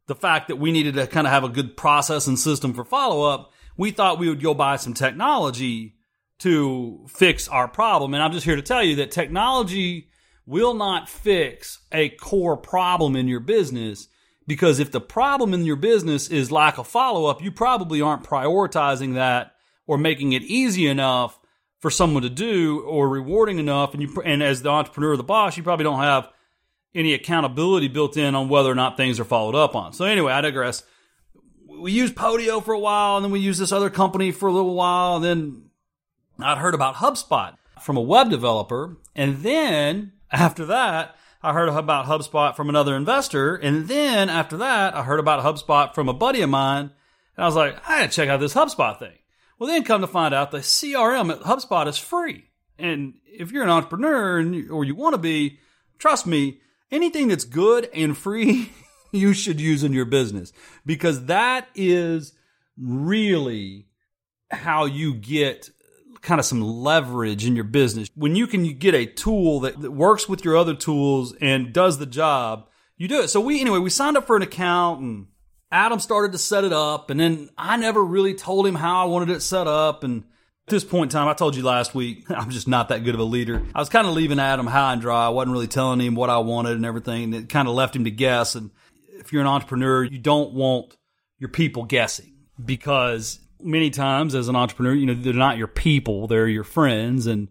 the 0.07 0.15
fact 0.15 0.49
that 0.49 0.57
we 0.57 0.71
needed 0.71 0.95
to 0.95 1.07
kind 1.07 1.25
of 1.25 1.31
have 1.31 1.43
a 1.43 1.49
good 1.49 1.77
process 1.77 2.27
and 2.27 2.37
system 2.37 2.73
for 2.73 2.83
follow 2.83 3.23
up, 3.23 3.51
we 3.77 3.91
thought 3.91 4.19
we 4.19 4.29
would 4.29 4.41
go 4.41 4.53
buy 4.53 4.75
some 4.75 4.93
technology 4.93 5.95
to 6.39 7.05
fix 7.07 7.47
our 7.47 7.67
problem. 7.67 8.13
And 8.13 8.21
I'm 8.21 8.33
just 8.33 8.45
here 8.45 8.55
to 8.55 8.61
tell 8.61 8.83
you 8.83 8.97
that 8.97 9.11
technology 9.11 10.09
will 10.45 10.73
not 10.73 11.07
fix 11.07 11.79
a 11.91 12.09
core 12.09 12.57
problem 12.57 13.15
in 13.15 13.27
your 13.27 13.39
business 13.39 14.09
because 14.45 14.79
if 14.79 14.91
the 14.91 14.99
problem 14.99 15.53
in 15.53 15.65
your 15.65 15.77
business 15.77 16.27
is 16.27 16.51
lack 16.51 16.77
of 16.77 16.87
follow 16.87 17.25
up, 17.27 17.41
you 17.41 17.51
probably 17.51 18.01
aren't 18.01 18.25
prioritizing 18.25 19.13
that 19.13 19.53
or 19.87 19.97
making 19.97 20.33
it 20.33 20.43
easy 20.43 20.87
enough 20.87 21.39
for 21.83 21.91
someone 21.91 22.23
to 22.23 22.29
do 22.29 22.79
or 22.79 23.09
rewarding 23.09 23.59
enough. 23.59 23.93
And 23.93 24.01
you, 24.01 24.21
and 24.23 24.41
as 24.41 24.61
the 24.61 24.69
entrepreneur 24.69 25.11
or 25.11 25.17
the 25.17 25.23
boss, 25.23 25.57
you 25.57 25.63
probably 25.63 25.83
don't 25.83 25.99
have 25.99 26.29
any 26.95 27.13
accountability 27.13 27.89
built 27.89 28.15
in 28.15 28.35
on 28.35 28.47
whether 28.47 28.71
or 28.71 28.75
not 28.75 28.95
things 28.95 29.19
are 29.19 29.25
followed 29.25 29.53
up 29.53 29.75
on. 29.75 29.91
So 29.91 30.05
anyway, 30.05 30.31
I 30.31 30.39
digress 30.39 30.83
we 31.67 31.91
used 31.91 32.15
Podio 32.15 32.63
for 32.63 32.73
a 32.73 32.79
while, 32.79 33.17
and 33.17 33.25
then 33.25 33.33
we 33.33 33.41
used 33.41 33.59
this 33.59 33.73
other 33.73 33.89
company 33.89 34.31
for 34.31 34.47
a 34.47 34.53
little 34.53 34.75
while, 34.75 35.17
and 35.17 35.25
then 35.25 35.65
I'd 36.39 36.57
heard 36.57 36.73
about 36.73 36.95
HubSpot 36.95 37.55
from 37.81 37.97
a 37.97 38.01
web 38.01 38.29
developer, 38.29 38.99
and 39.13 39.39
then 39.39 40.13
after 40.31 40.65
that, 40.67 41.17
I 41.41 41.51
heard 41.51 41.67
about 41.67 42.05
HubSpot 42.05 42.55
from 42.55 42.69
another 42.69 42.95
investor, 42.95 43.55
and 43.55 43.89
then 43.89 44.29
after 44.29 44.55
that, 44.55 44.95
I 44.95 45.03
heard 45.03 45.19
about 45.19 45.43
HubSpot 45.43 45.93
from 45.93 46.07
a 46.07 46.13
buddy 46.13 46.41
of 46.43 46.49
mine, 46.49 46.91
and 47.35 47.43
I 47.43 47.45
was 47.45 47.55
like, 47.55 47.75
I 47.85 48.01
gotta 48.01 48.11
check 48.13 48.29
out 48.29 48.39
this 48.39 48.53
HubSpot 48.53 48.97
thing. 48.97 49.17
Well, 49.63 49.71
then 49.71 49.85
come 49.85 50.01
to 50.01 50.07
find 50.07 50.33
out 50.33 50.51
the 50.51 50.57
CRM 50.57 51.31
at 51.31 51.39
HubSpot 51.39 51.87
is 51.87 51.97
free, 51.97 52.49
and 52.77 53.13
if 53.23 53.53
you're 53.53 53.63
an 53.63 53.69
entrepreneur 53.69 54.37
and, 54.37 54.69
or 54.69 54.83
you 54.83 54.93
want 54.93 55.13
to 55.13 55.17
be, 55.17 55.57
trust 55.97 56.27
me, 56.27 56.59
anything 56.91 57.29
that's 57.29 57.45
good 57.45 57.89
and 57.93 58.17
free 58.17 58.73
you 59.13 59.31
should 59.31 59.61
use 59.61 59.85
in 59.85 59.93
your 59.93 60.03
business 60.03 60.51
because 60.85 61.27
that 61.27 61.69
is 61.75 62.33
really 62.77 63.87
how 64.51 64.83
you 64.83 65.13
get 65.13 65.69
kind 66.19 66.39
of 66.39 66.45
some 66.45 66.59
leverage 66.61 67.45
in 67.45 67.55
your 67.55 67.63
business. 67.63 68.09
When 68.15 68.35
you 68.35 68.47
can 68.47 68.77
get 68.77 68.93
a 68.93 69.05
tool 69.05 69.61
that, 69.61 69.79
that 69.79 69.91
works 69.91 70.27
with 70.27 70.43
your 70.43 70.57
other 70.57 70.75
tools 70.75 71.35
and 71.39 71.71
does 71.71 71.99
the 71.99 72.05
job, 72.05 72.67
you 72.97 73.07
do 73.07 73.21
it. 73.21 73.29
So 73.29 73.39
we, 73.39 73.61
anyway, 73.61 73.79
we 73.79 73.89
signed 73.89 74.17
up 74.17 74.27
for 74.27 74.35
an 74.35 74.41
account 74.41 74.99
and 74.99 75.27
Adam 75.73 75.99
started 75.99 76.33
to 76.33 76.37
set 76.37 76.63
it 76.63 76.71
up 76.71 77.09
and 77.09 77.19
then 77.19 77.49
I 77.57 77.77
never 77.77 78.03
really 78.03 78.35
told 78.35 78.67
him 78.67 78.75
how 78.75 79.01
I 79.01 79.05
wanted 79.05 79.31
it 79.31 79.41
set 79.41 79.67
up. 79.67 80.03
And 80.03 80.21
at 80.67 80.69
this 80.69 80.83
point 80.83 81.11
in 81.11 81.17
time, 81.17 81.27
I 81.27 81.33
told 81.33 81.55
you 81.55 81.63
last 81.63 81.95
week, 81.95 82.25
I'm 82.29 82.51
just 82.51 82.67
not 82.67 82.89
that 82.89 83.03
good 83.03 83.15
of 83.15 83.19
a 83.19 83.25
leader. 83.25 83.63
I 83.73 83.79
was 83.79 83.89
kind 83.89 84.05
of 84.05 84.13
leaving 84.13 84.39
Adam 84.39 84.67
high 84.67 84.93
and 84.93 85.01
dry. 85.01 85.25
I 85.25 85.29
wasn't 85.29 85.53
really 85.53 85.67
telling 85.67 85.99
him 85.99 86.13
what 86.13 86.29
I 86.29 86.37
wanted 86.37 86.73
and 86.73 86.85
everything. 86.85 87.33
It 87.33 87.49
kind 87.49 87.67
of 87.67 87.73
left 87.73 87.95
him 87.95 88.03
to 88.03 88.11
guess. 88.11 88.53
And 88.53 88.69
if 89.13 89.33
you're 89.33 89.41
an 89.41 89.47
entrepreneur, 89.47 90.03
you 90.03 90.19
don't 90.19 90.53
want 90.53 90.95
your 91.39 91.49
people 91.49 91.85
guessing 91.85 92.35
because 92.63 93.39
many 93.59 93.89
times 93.89 94.35
as 94.35 94.49
an 94.49 94.55
entrepreneur, 94.55 94.93
you 94.93 95.07
know, 95.07 95.15
they're 95.15 95.33
not 95.33 95.57
your 95.57 95.67
people, 95.67 96.27
they're 96.27 96.47
your 96.47 96.63
friends 96.63 97.25
and 97.25 97.47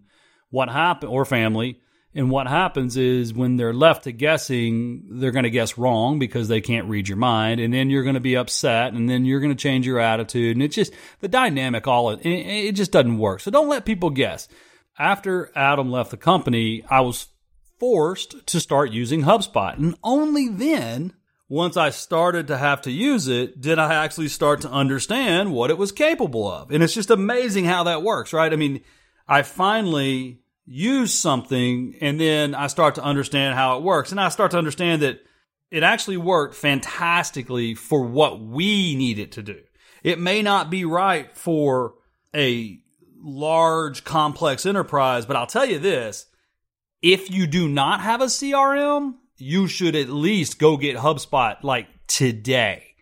what 0.51 0.69
happened 0.69 1.11
or 1.11 1.25
family. 1.25 1.81
And 2.15 2.31
what 2.31 2.47
happens 2.47 2.99
is 2.99 3.33
when 3.33 3.57
they're 3.57 3.73
left 3.73 4.05
to 4.05 4.13
guessing, 4.13 5.05
they're 5.09 5.31
going 5.31 5.45
to 5.45 5.51
guess 5.51 5.79
wrong 5.79 6.19
because 6.19 6.47
they 6.47 6.61
can't 6.61 6.89
read 6.89 7.09
your 7.09 7.17
mind. 7.17 7.59
And 7.59 7.73
then 7.73 7.89
you're 7.89 8.03
going 8.03 8.15
to 8.15 8.21
be 8.21 8.37
upset 8.37 8.93
and 8.93 9.09
then 9.09 9.25
you're 9.25 9.41
going 9.41 9.55
to 9.55 9.63
change 9.63 9.87
your 9.87 9.99
attitude. 9.99 10.55
And 10.55 10.63
it's 10.63 10.75
just 10.75 10.93
the 11.21 11.29
dynamic, 11.29 11.87
all 11.87 12.11
it, 12.11 12.27
it 12.27 12.73
just 12.73 12.93
doesn't 12.93 13.17
work. 13.17 13.41
So 13.41 13.51
don't 13.51 13.69
let 13.69 13.87
people 13.87 14.11
guess. 14.11 14.47
After 14.99 15.51
Adam 15.57 15.91
left 15.91 16.11
the 16.11 16.19
company, 16.19 16.85
I 16.91 17.01
was 17.01 17.29
forced 17.81 18.47
to 18.47 18.61
start 18.61 18.91
using 18.91 19.23
HubSpot. 19.23 19.77
And 19.79 19.97
only 20.05 20.49
then, 20.49 21.15
once 21.49 21.79
I 21.79 21.91
started 21.91 22.47
to 22.49 22.59
have 22.59 22.83
to 22.83 22.91
use 22.91 23.27
it, 23.27 23.61
did 23.61 23.79
I 23.79 23.95
actually 23.95 24.29
start 24.29 24.61
to 24.63 24.71
understand 24.71 25.53
what 25.53 25.71
it 25.71 25.79
was 25.79 25.93
capable 25.93 26.51
of. 26.51 26.71
And 26.71 26.83
it's 26.83 26.95
just 26.95 27.11
amazing 27.11 27.65
how 27.65 27.85
that 27.85 28.03
works, 28.03 28.35
right? 28.35 28.53
I 28.53 28.57
mean, 28.57 28.83
I 29.27 29.43
finally 29.43 30.42
use 30.65 31.13
something 31.13 31.97
and 32.01 32.21
then 32.21 32.55
I 32.55 32.69
start 32.69 32.95
to 32.97 33.03
understand 33.03 33.55
how 33.55 33.79
it 33.79 33.83
works. 33.83 34.11
And 34.11 34.21
I 34.21 34.29
start 34.29 34.53
to 34.53 34.59
understand 34.59 35.03
that 35.03 35.21
it 35.71 35.83
actually 35.83 36.19
worked 36.19 36.55
fantastically 36.55 37.75
for 37.75 38.03
what 38.03 38.41
we 38.41 38.95
need 38.95 39.19
it 39.19 39.33
to 39.33 39.43
do. 39.43 39.61
It 40.03 40.19
may 40.19 40.43
not 40.43 40.71
be 40.71 40.85
right 40.85 41.35
for 41.37 41.95
a 42.35 42.79
large, 43.23 44.05
complex 44.05 44.67
enterprise, 44.67 45.27
but 45.27 45.37
I'll 45.37 45.47
tell 45.47 45.65
you 45.65 45.79
this 45.79 46.27
if 47.01 47.31
you 47.31 47.47
do 47.47 47.69
not 47.69 48.01
have 48.01 48.21
a 48.21 48.27
CRM, 48.27 49.15
you 49.37 49.67
should 49.67 49.97
at 49.97 50.09
least 50.09 50.59
go 50.59 50.77
get 50.77 50.97
HubSpot 50.97 51.57
like 51.63 51.89
today. 52.07 52.95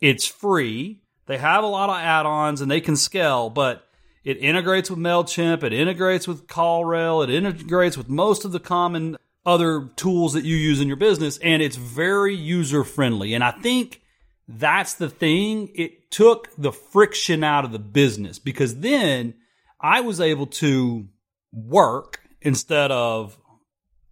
It's 0.00 0.26
free. 0.26 1.02
They 1.26 1.38
have 1.38 1.64
a 1.64 1.68
lot 1.68 1.90
of 1.90 1.96
add 1.96 2.26
ons 2.26 2.60
and 2.60 2.70
they 2.70 2.80
can 2.80 2.96
scale, 2.96 3.50
but 3.50 3.86
it 4.24 4.38
integrates 4.38 4.88
with 4.88 4.98
MailChimp, 4.98 5.62
it 5.62 5.72
integrates 5.72 6.28
with 6.28 6.46
CallRail, 6.46 7.24
it 7.24 7.30
integrates 7.30 7.96
with 7.96 8.08
most 8.08 8.44
of 8.44 8.52
the 8.52 8.60
common 8.60 9.16
other 9.44 9.90
tools 9.96 10.34
that 10.34 10.44
you 10.44 10.56
use 10.56 10.80
in 10.80 10.86
your 10.86 10.96
business, 10.96 11.38
and 11.38 11.62
it's 11.62 11.76
very 11.76 12.34
user 12.34 12.84
friendly. 12.84 13.34
And 13.34 13.42
I 13.42 13.50
think 13.50 14.00
that's 14.46 14.94
the 14.94 15.08
thing. 15.08 15.70
It 15.74 16.10
took 16.10 16.54
the 16.56 16.72
friction 16.72 17.42
out 17.42 17.64
of 17.64 17.72
the 17.72 17.78
business 17.78 18.38
because 18.38 18.78
then 18.78 19.34
I 19.80 20.00
was 20.00 20.20
able 20.20 20.46
to 20.46 21.08
work 21.52 22.20
instead 22.40 22.90
of 22.90 23.36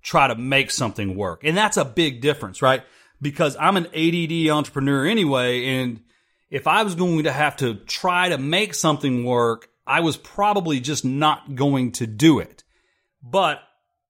try 0.03 0.29
to 0.29 0.35
make 0.35 0.71
something 0.71 1.15
work. 1.15 1.45
And 1.45 1.57
that's 1.57 1.77
a 1.77 1.85
big 1.85 2.21
difference, 2.21 2.63
right? 2.63 2.83
Because 3.21 3.57
I'm 3.59 3.77
an 3.77 3.87
ADD 3.87 4.51
entrepreneur 4.51 5.07
anyway. 5.07 5.67
And 5.67 6.01
if 6.49 6.67
I 6.67 6.83
was 6.83 6.95
going 6.95 7.25
to 7.25 7.33
have 7.33 7.57
to 7.59 7.75
try 7.75 8.31
to 8.31 8.39
make 8.39 8.75
something 8.75 9.25
work, 9.25 9.69
I 9.87 10.01
was 10.01 10.17
probably 10.17 10.81
just 10.81 11.05
not 11.05 11.55
going 11.55 11.93
to 11.93 12.07
do 12.07 12.39
it. 12.39 12.65
But 13.23 13.61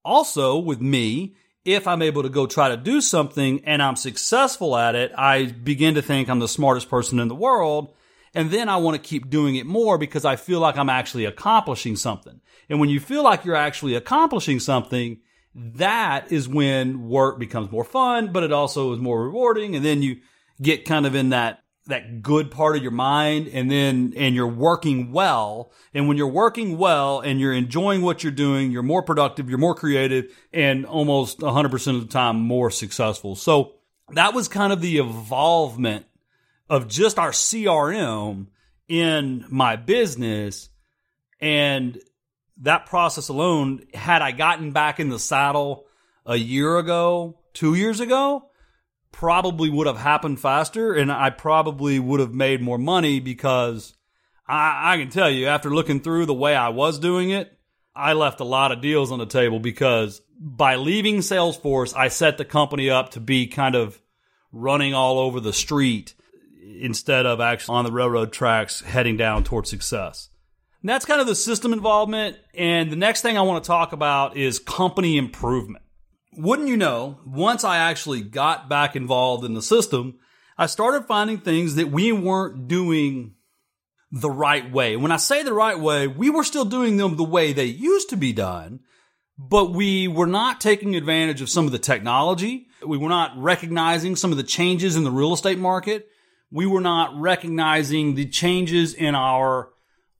also 0.04 0.58
with 0.58 0.80
me, 0.80 1.36
if 1.64 1.86
I'm 1.86 2.02
able 2.02 2.22
to 2.22 2.28
go 2.28 2.46
try 2.46 2.70
to 2.70 2.76
do 2.76 3.00
something 3.00 3.62
and 3.64 3.82
I'm 3.82 3.96
successful 3.96 4.76
at 4.76 4.94
it, 4.94 5.12
I 5.16 5.46
begin 5.46 5.94
to 5.94 6.02
think 6.02 6.28
I'm 6.28 6.38
the 6.38 6.48
smartest 6.48 6.88
person 6.88 7.18
in 7.20 7.28
the 7.28 7.34
world. 7.34 7.94
And 8.34 8.50
then 8.50 8.68
I 8.68 8.76
want 8.76 8.94
to 8.94 9.08
keep 9.08 9.28
doing 9.28 9.56
it 9.56 9.66
more 9.66 9.98
because 9.98 10.24
I 10.24 10.36
feel 10.36 10.60
like 10.60 10.76
I'm 10.76 10.88
actually 10.88 11.24
accomplishing 11.24 11.96
something. 11.96 12.40
And 12.68 12.78
when 12.78 12.88
you 12.88 13.00
feel 13.00 13.24
like 13.24 13.44
you're 13.44 13.56
actually 13.56 13.94
accomplishing 13.96 14.60
something, 14.60 15.20
that 15.54 16.30
is 16.30 16.48
when 16.48 17.08
work 17.08 17.40
becomes 17.40 17.72
more 17.72 17.84
fun, 17.84 18.32
but 18.32 18.44
it 18.44 18.52
also 18.52 18.92
is 18.92 19.00
more 19.00 19.24
rewarding. 19.24 19.74
And 19.74 19.84
then 19.84 20.00
you 20.00 20.20
get 20.62 20.84
kind 20.84 21.06
of 21.06 21.16
in 21.16 21.30
that 21.30 21.64
that 21.90 22.22
good 22.22 22.50
part 22.50 22.76
of 22.76 22.82
your 22.82 22.90
mind 22.90 23.48
and 23.48 23.70
then 23.70 24.12
and 24.16 24.34
you're 24.34 24.46
working 24.46 25.12
well. 25.12 25.70
And 25.94 26.08
when 26.08 26.16
you're 26.16 26.28
working 26.28 26.78
well 26.78 27.20
and 27.20 27.38
you're 27.40 27.52
enjoying 27.52 28.02
what 28.02 28.22
you're 28.22 28.32
doing 28.32 28.70
you're 28.70 28.82
more 28.82 29.02
productive 29.02 29.48
you're 29.48 29.58
more 29.58 29.74
creative 29.74 30.32
and 30.52 30.86
almost 30.86 31.40
100% 31.40 31.94
of 31.96 32.00
the 32.00 32.12
time 32.12 32.36
more 32.40 32.70
successful. 32.70 33.36
So 33.36 33.74
that 34.10 34.34
was 34.34 34.48
kind 34.48 34.72
of 34.72 34.80
the 34.80 34.98
evolvement 34.98 36.06
of 36.68 36.88
just 36.88 37.18
our 37.18 37.30
CRM 37.30 38.46
in 38.88 39.44
my 39.48 39.76
business. 39.76 40.68
And 41.40 42.00
that 42.58 42.86
process 42.86 43.28
alone 43.28 43.86
had 43.94 44.22
I 44.22 44.32
gotten 44.32 44.72
back 44.72 45.00
in 45.00 45.08
the 45.08 45.18
saddle 45.18 45.86
a 46.26 46.36
year 46.36 46.78
ago 46.78 47.38
2 47.54 47.74
years 47.74 48.00
ago 48.00 48.49
probably 49.12 49.68
would 49.68 49.86
have 49.86 49.98
happened 49.98 50.40
faster 50.40 50.92
and 50.92 51.10
I 51.10 51.30
probably 51.30 51.98
would 51.98 52.20
have 52.20 52.32
made 52.32 52.60
more 52.60 52.78
money 52.78 53.20
because 53.20 53.94
I, 54.46 54.94
I, 54.94 54.96
can 54.96 55.10
tell 55.10 55.30
you, 55.30 55.46
after 55.46 55.70
looking 55.70 56.00
through 56.00 56.26
the 56.26 56.34
way 56.34 56.54
I 56.54 56.68
was 56.70 56.98
doing 56.98 57.30
it, 57.30 57.56
I 57.94 58.12
left 58.12 58.40
a 58.40 58.44
lot 58.44 58.72
of 58.72 58.80
deals 58.80 59.12
on 59.12 59.18
the 59.18 59.26
table 59.26 59.60
because 59.60 60.22
by 60.38 60.76
leaving 60.76 61.18
Salesforce, 61.18 61.94
I 61.94 62.08
set 62.08 62.38
the 62.38 62.44
company 62.44 62.88
up 62.88 63.10
to 63.10 63.20
be 63.20 63.46
kind 63.46 63.74
of 63.74 64.00
running 64.52 64.94
all 64.94 65.18
over 65.18 65.38
the 65.40 65.52
street 65.52 66.14
instead 66.80 67.26
of 67.26 67.40
actually 67.40 67.76
on 67.76 67.84
the 67.84 67.92
railroad 67.92 68.32
tracks 68.32 68.80
heading 68.80 69.16
down 69.16 69.44
towards 69.44 69.70
success. 69.70 70.30
And 70.82 70.88
that's 70.88 71.04
kind 71.04 71.20
of 71.20 71.26
the 71.26 71.34
system 71.34 71.72
involvement. 71.72 72.38
And 72.54 72.90
the 72.90 72.96
next 72.96 73.20
thing 73.22 73.36
I 73.36 73.42
want 73.42 73.62
to 73.62 73.68
talk 73.68 73.92
about 73.92 74.36
is 74.36 74.58
company 74.58 75.18
improvement 75.18 75.84
wouldn't 76.42 76.68
you 76.68 76.76
know, 76.76 77.20
once 77.24 77.64
I 77.64 77.78
actually 77.78 78.22
got 78.22 78.68
back 78.68 78.96
involved 78.96 79.44
in 79.44 79.54
the 79.54 79.62
system, 79.62 80.18
I 80.56 80.66
started 80.66 81.06
finding 81.06 81.38
things 81.38 81.76
that 81.76 81.90
we 81.90 82.12
weren't 82.12 82.68
doing 82.68 83.34
the 84.12 84.30
right 84.30 84.70
way. 84.70 84.96
When 84.96 85.12
I 85.12 85.16
say 85.16 85.42
the 85.42 85.52
right 85.52 85.78
way, 85.78 86.06
we 86.06 86.30
were 86.30 86.44
still 86.44 86.64
doing 86.64 86.96
them 86.96 87.16
the 87.16 87.24
way 87.24 87.52
they 87.52 87.64
used 87.64 88.10
to 88.10 88.16
be 88.16 88.32
done, 88.32 88.80
but 89.38 89.72
we 89.72 90.08
were 90.08 90.26
not 90.26 90.60
taking 90.60 90.96
advantage 90.96 91.40
of 91.40 91.48
some 91.48 91.66
of 91.66 91.72
the 91.72 91.78
technology. 91.78 92.66
We 92.84 92.98
were 92.98 93.08
not 93.08 93.40
recognizing 93.40 94.16
some 94.16 94.32
of 94.32 94.36
the 94.36 94.42
changes 94.42 94.96
in 94.96 95.04
the 95.04 95.10
real 95.10 95.32
estate 95.32 95.58
market. 95.58 96.08
We 96.50 96.66
were 96.66 96.80
not 96.80 97.18
recognizing 97.18 98.14
the 98.14 98.26
changes 98.26 98.92
in 98.92 99.14
our 99.14 99.70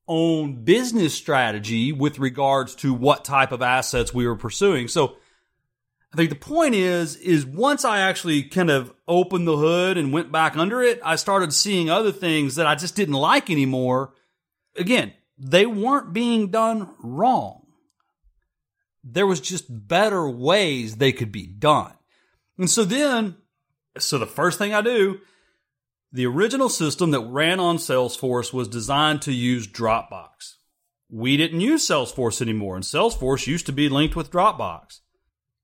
own 0.06 0.64
business 0.64 1.14
strategy 1.14 1.92
with 1.92 2.18
regards 2.18 2.74
to 2.76 2.94
what 2.94 3.24
type 3.24 3.52
of 3.52 3.62
assets 3.62 4.14
we 4.14 4.26
were 4.26 4.36
pursuing. 4.36 4.88
So 4.88 5.16
I 6.12 6.16
think 6.16 6.30
the 6.30 6.36
point 6.36 6.74
is, 6.74 7.16
is 7.16 7.46
once 7.46 7.84
I 7.84 8.00
actually 8.00 8.42
kind 8.42 8.70
of 8.70 8.92
opened 9.06 9.46
the 9.46 9.56
hood 9.56 9.96
and 9.96 10.12
went 10.12 10.32
back 10.32 10.56
under 10.56 10.82
it, 10.82 11.00
I 11.04 11.14
started 11.16 11.52
seeing 11.52 11.88
other 11.88 12.10
things 12.10 12.56
that 12.56 12.66
I 12.66 12.74
just 12.74 12.96
didn't 12.96 13.14
like 13.14 13.48
anymore. 13.48 14.14
Again, 14.76 15.12
they 15.38 15.66
weren't 15.66 16.12
being 16.12 16.50
done 16.50 16.90
wrong. 17.02 17.66
There 19.04 19.26
was 19.26 19.40
just 19.40 19.66
better 19.68 20.28
ways 20.28 20.96
they 20.96 21.12
could 21.12 21.30
be 21.30 21.46
done. 21.46 21.94
And 22.58 22.68
so 22.68 22.84
then, 22.84 23.36
so 23.96 24.18
the 24.18 24.26
first 24.26 24.58
thing 24.58 24.74
I 24.74 24.82
do, 24.82 25.20
the 26.12 26.26
original 26.26 26.68
system 26.68 27.12
that 27.12 27.20
ran 27.20 27.60
on 27.60 27.76
Salesforce 27.76 28.52
was 28.52 28.66
designed 28.66 29.22
to 29.22 29.32
use 29.32 29.68
Dropbox. 29.68 30.56
We 31.08 31.36
didn't 31.36 31.60
use 31.60 31.86
Salesforce 31.86 32.42
anymore, 32.42 32.74
and 32.74 32.84
Salesforce 32.84 33.46
used 33.46 33.66
to 33.66 33.72
be 33.72 33.88
linked 33.88 34.16
with 34.16 34.30
Dropbox. 34.30 35.00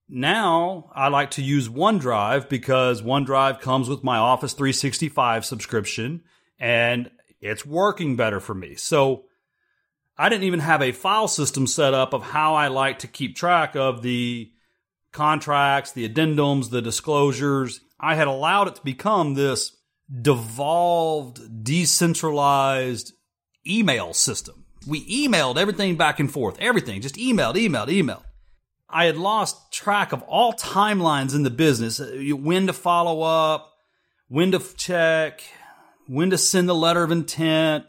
Now 0.08 0.90
I 0.94 1.08
like 1.08 1.32
to 1.32 1.42
use 1.42 1.68
OneDrive 1.68 2.48
because 2.48 3.02
OneDrive 3.02 3.60
comes 3.60 3.88
with 3.88 4.04
my 4.04 4.18
Office 4.18 4.52
365 4.52 5.44
subscription 5.44 6.22
and 6.58 7.10
it's 7.40 7.66
working 7.66 8.16
better 8.16 8.40
for 8.40 8.54
me. 8.54 8.76
So 8.76 9.24
I 10.16 10.28
didn't 10.28 10.44
even 10.44 10.60
have 10.60 10.80
a 10.80 10.92
file 10.92 11.28
system 11.28 11.66
set 11.66 11.92
up 11.92 12.14
of 12.14 12.22
how 12.22 12.54
I 12.54 12.68
like 12.68 13.00
to 13.00 13.08
keep 13.08 13.36
track 13.36 13.74
of 13.74 14.02
the 14.02 14.50
contracts, 15.12 15.92
the 15.92 16.08
addendums, 16.08 16.70
the 16.70 16.82
disclosures. 16.82 17.80
I 17.98 18.14
had 18.14 18.28
allowed 18.28 18.68
it 18.68 18.74
to 18.76 18.82
become 18.82 19.34
this 19.34 19.76
devolved, 20.22 21.64
decentralized 21.64 23.12
email 23.66 24.14
system. 24.14 24.64
We 24.86 25.04
emailed 25.26 25.56
everything 25.56 25.96
back 25.96 26.20
and 26.20 26.30
forth, 26.30 26.56
everything, 26.60 27.00
just 27.00 27.16
emailed, 27.16 27.56
emailed, 27.56 27.88
emailed. 27.88 28.22
I 28.88 29.06
had 29.06 29.16
lost 29.16 29.72
track 29.72 30.12
of 30.12 30.22
all 30.22 30.52
timelines 30.52 31.34
in 31.34 31.42
the 31.42 31.50
business 31.50 32.00
uh, 32.00 32.18
when 32.34 32.66
to 32.68 32.72
follow 32.72 33.22
up, 33.22 33.72
when 34.28 34.52
to 34.52 34.60
check, 34.76 35.42
when 36.06 36.30
to 36.30 36.38
send 36.38 36.68
the 36.68 36.74
letter 36.74 37.02
of 37.02 37.10
intent, 37.10 37.84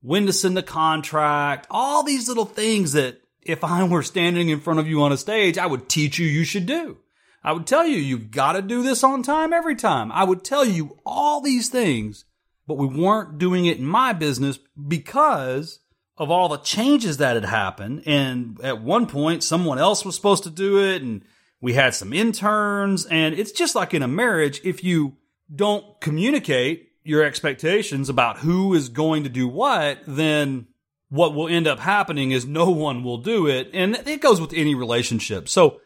when 0.00 0.26
to 0.26 0.32
send 0.32 0.56
the 0.56 0.62
contract, 0.62 1.66
all 1.70 2.02
these 2.02 2.28
little 2.28 2.44
things 2.44 2.92
that 2.92 3.20
if 3.42 3.64
I 3.64 3.84
were 3.84 4.02
standing 4.02 4.48
in 4.48 4.60
front 4.60 4.80
of 4.80 4.88
you 4.88 5.02
on 5.02 5.12
a 5.12 5.16
stage, 5.16 5.58
I 5.58 5.66
would 5.66 5.88
teach 5.88 6.18
you 6.18 6.26
you 6.26 6.44
should 6.44 6.66
do. 6.66 6.98
I 7.42 7.52
would 7.52 7.66
tell 7.66 7.86
you, 7.86 7.98
you've 7.98 8.30
got 8.30 8.52
to 8.52 8.62
do 8.62 8.82
this 8.82 9.04
on 9.04 9.22
time 9.22 9.52
every 9.52 9.76
time. 9.76 10.10
I 10.12 10.24
would 10.24 10.44
tell 10.44 10.64
you 10.64 10.98
all 11.04 11.42
these 11.42 11.68
things, 11.68 12.24
but 12.66 12.78
we 12.78 12.86
weren't 12.86 13.38
doing 13.38 13.66
it 13.66 13.78
in 13.78 13.84
my 13.84 14.14
business 14.14 14.58
because 14.88 15.80
of 16.16 16.30
all 16.30 16.48
the 16.48 16.58
changes 16.58 17.16
that 17.16 17.34
had 17.34 17.44
happened. 17.44 18.02
And 18.06 18.60
at 18.62 18.80
one 18.80 19.06
point, 19.06 19.42
someone 19.42 19.78
else 19.78 20.04
was 20.04 20.14
supposed 20.14 20.44
to 20.44 20.50
do 20.50 20.78
it, 20.78 21.02
and 21.02 21.22
we 21.60 21.72
had 21.74 21.94
some 21.94 22.12
interns. 22.12 23.06
And 23.06 23.34
it's 23.34 23.52
just 23.52 23.74
like 23.74 23.94
in 23.94 24.02
a 24.02 24.08
marriage, 24.08 24.60
if 24.64 24.84
you 24.84 25.16
don't 25.54 26.00
communicate 26.00 26.90
your 27.02 27.22
expectations 27.22 28.08
about 28.08 28.38
who 28.38 28.74
is 28.74 28.88
going 28.88 29.24
to 29.24 29.28
do 29.28 29.46
what, 29.46 29.98
then 30.06 30.66
what 31.10 31.34
will 31.34 31.48
end 31.48 31.66
up 31.66 31.78
happening 31.78 32.30
is 32.30 32.46
no 32.46 32.70
one 32.70 33.04
will 33.04 33.18
do 33.18 33.46
it. 33.46 33.70
And 33.72 33.94
it 34.06 34.20
goes 34.20 34.40
with 34.40 34.52
any 34.52 34.74
relationship. 34.74 35.48
So 35.48 35.80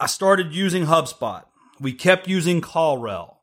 I 0.00 0.06
started 0.06 0.54
using 0.54 0.86
HubSpot. 0.86 1.44
We 1.80 1.92
kept 1.92 2.28
using 2.28 2.60
CallRail. 2.60 3.36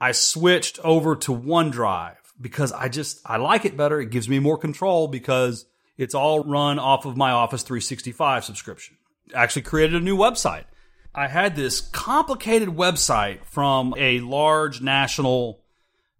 I 0.00 0.12
switched 0.12 0.78
over 0.80 1.14
to 1.16 1.32
OneDrive 1.32 2.16
because 2.40 2.72
I 2.72 2.88
just, 2.88 3.20
I 3.24 3.36
like 3.36 3.64
it 3.64 3.76
better. 3.76 4.00
It 4.00 4.10
gives 4.10 4.28
me 4.28 4.38
more 4.38 4.58
control 4.58 5.08
because 5.08 5.66
it's 5.96 6.14
all 6.14 6.42
run 6.44 6.78
off 6.78 7.04
of 7.04 7.16
my 7.16 7.30
Office 7.30 7.62
365 7.62 8.44
subscription. 8.44 8.96
Actually 9.34 9.62
created 9.62 10.00
a 10.00 10.04
new 10.04 10.16
website. 10.16 10.64
I 11.14 11.28
had 11.28 11.56
this 11.56 11.80
complicated 11.80 12.70
website 12.70 13.44
from 13.44 13.94
a 13.96 14.20
large 14.20 14.80
national 14.80 15.60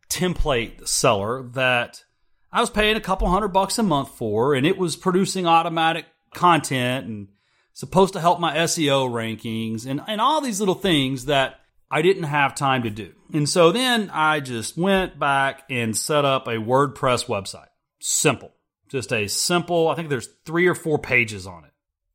template 0.08 0.86
seller 0.86 1.44
that 1.54 2.04
I 2.52 2.60
was 2.60 2.70
paying 2.70 2.96
a 2.96 3.00
couple 3.00 3.28
hundred 3.28 3.48
bucks 3.48 3.78
a 3.78 3.82
month 3.82 4.10
for, 4.10 4.54
and 4.54 4.66
it 4.66 4.76
was 4.76 4.96
producing 4.96 5.46
automatic 5.46 6.06
content 6.34 7.06
and 7.06 7.28
supposed 7.72 8.12
to 8.14 8.20
help 8.20 8.40
my 8.40 8.56
SEO 8.56 9.08
rankings 9.08 9.86
and, 9.86 10.00
and 10.06 10.20
all 10.20 10.40
these 10.40 10.58
little 10.58 10.74
things 10.74 11.26
that 11.26 11.59
I 11.90 12.02
didn't 12.02 12.24
have 12.24 12.54
time 12.54 12.84
to 12.84 12.90
do. 12.90 13.12
And 13.32 13.48
so 13.48 13.72
then 13.72 14.10
I 14.10 14.40
just 14.40 14.76
went 14.76 15.18
back 15.18 15.64
and 15.68 15.96
set 15.96 16.24
up 16.24 16.46
a 16.46 16.52
WordPress 16.52 17.26
website. 17.26 17.68
Simple. 17.98 18.52
Just 18.88 19.12
a 19.12 19.28
simple, 19.28 19.88
I 19.88 19.94
think 19.94 20.08
there's 20.08 20.28
three 20.44 20.66
or 20.66 20.74
four 20.74 20.98
pages 20.98 21.46
on 21.46 21.64
it. 21.64 21.70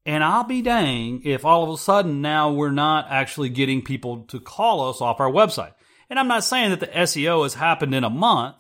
And 0.06 0.24
I'll 0.24 0.44
be 0.44 0.62
dang 0.62 1.22
if 1.24 1.46
all 1.46 1.64
of 1.64 1.70
a 1.70 1.82
sudden 1.82 2.22
now 2.22 2.52
we're 2.52 2.70
not 2.70 3.08
actually 3.10 3.50
getting 3.50 3.82
people 3.82 4.24
to 4.26 4.40
call 4.40 4.90
us 4.90 5.02
off 5.02 5.20
our 5.20 5.32
website. 5.32 5.74
And 6.10 6.20
I'm 6.20 6.28
not 6.28 6.44
saying 6.44 6.70
that 6.70 6.80
the 6.80 6.88
SEO 6.88 7.44
has 7.44 7.56
happened 7.56 7.96
in 7.96 8.04
a 8.04 8.10
month, 8.10 8.58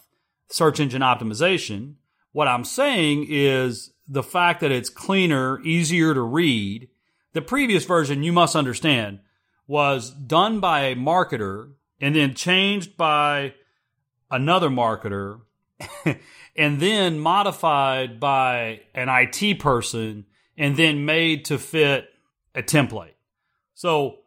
search 0.49 0.79
engine 0.79 1.01
optimization. 1.01 1.95
What 2.31 2.47
I'm 2.47 2.63
saying 2.63 3.27
is 3.29 3.93
the 4.07 4.23
fact 4.23 4.61
that 4.61 4.71
it's 4.71 4.89
cleaner, 4.89 5.61
easier 5.61 6.13
to 6.13 6.21
read. 6.21 6.89
The 7.33 7.41
previous 7.41 7.85
version, 7.85 8.23
you 8.23 8.33
must 8.33 8.55
understand, 8.55 9.19
was 9.67 10.11
done 10.11 10.59
by 10.59 10.81
a 10.81 10.95
marketer 10.95 11.71
and 11.99 12.15
then 12.15 12.33
changed 12.33 12.97
by 12.97 13.53
another 14.29 14.69
marketer 14.69 15.41
and 16.55 16.79
then 16.79 17.19
modified 17.19 18.19
by 18.19 18.81
an 18.93 19.09
IT 19.09 19.59
person 19.59 20.25
and 20.57 20.77
then 20.77 21.05
made 21.05 21.45
to 21.45 21.57
fit 21.57 22.09
a 22.53 22.61
template. 22.61 23.13
So 23.73 24.19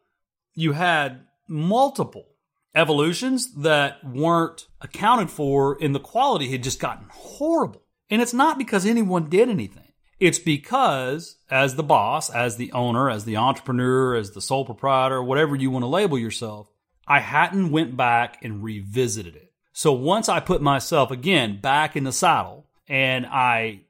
you 0.54 0.73
had 0.73 1.26
multiple 1.49 2.26
evolutions 2.75 3.54
that 3.54 4.04
weren't 4.04 4.66
accounted 4.80 5.30
for 5.30 5.78
and 5.80 5.95
the 5.95 6.00
quality 6.00 6.50
had 6.50 6.62
just 6.62 6.80
gotten 6.80 7.07
horrible. 7.11 7.83
And 8.11 8.23
it's 8.23 8.35
not 8.35 8.59
because 8.59 8.87
anyone 8.87 9.28
did 9.28 9.49
anything. 9.49 9.88
It's 10.20 10.38
because 10.40 11.37
as 11.48 11.76
the 11.76 11.82
boss, 11.84 12.28
as 12.28 12.56
the 12.56 12.72
owner, 12.72 13.08
as 13.08 13.25
the 13.25 13.37
entrepreneur, 13.37 14.16
as 14.16 14.32
the 14.32 14.40
sole 14.40 14.64
proprietor, 14.64 15.22
whatever 15.22 15.54
you 15.54 15.70
want 15.70 15.84
to 15.84 15.88
label 15.88 16.18
yourself, 16.18 16.68
I 17.06 17.20
hadn't 17.20 17.70
went 17.70 17.96
back 17.96 18.42
and 18.42 18.62
revisited 18.62 19.37
it. 19.37 19.52
So 19.72 19.92
once 19.92 20.28
I 20.28 20.40
put 20.40 20.60
myself 20.60 21.12
again 21.12 21.60
back 21.60 21.96
in 21.96 22.02
the 22.02 22.12
saddle 22.12 22.66
and 22.88 23.26
I 23.26 23.82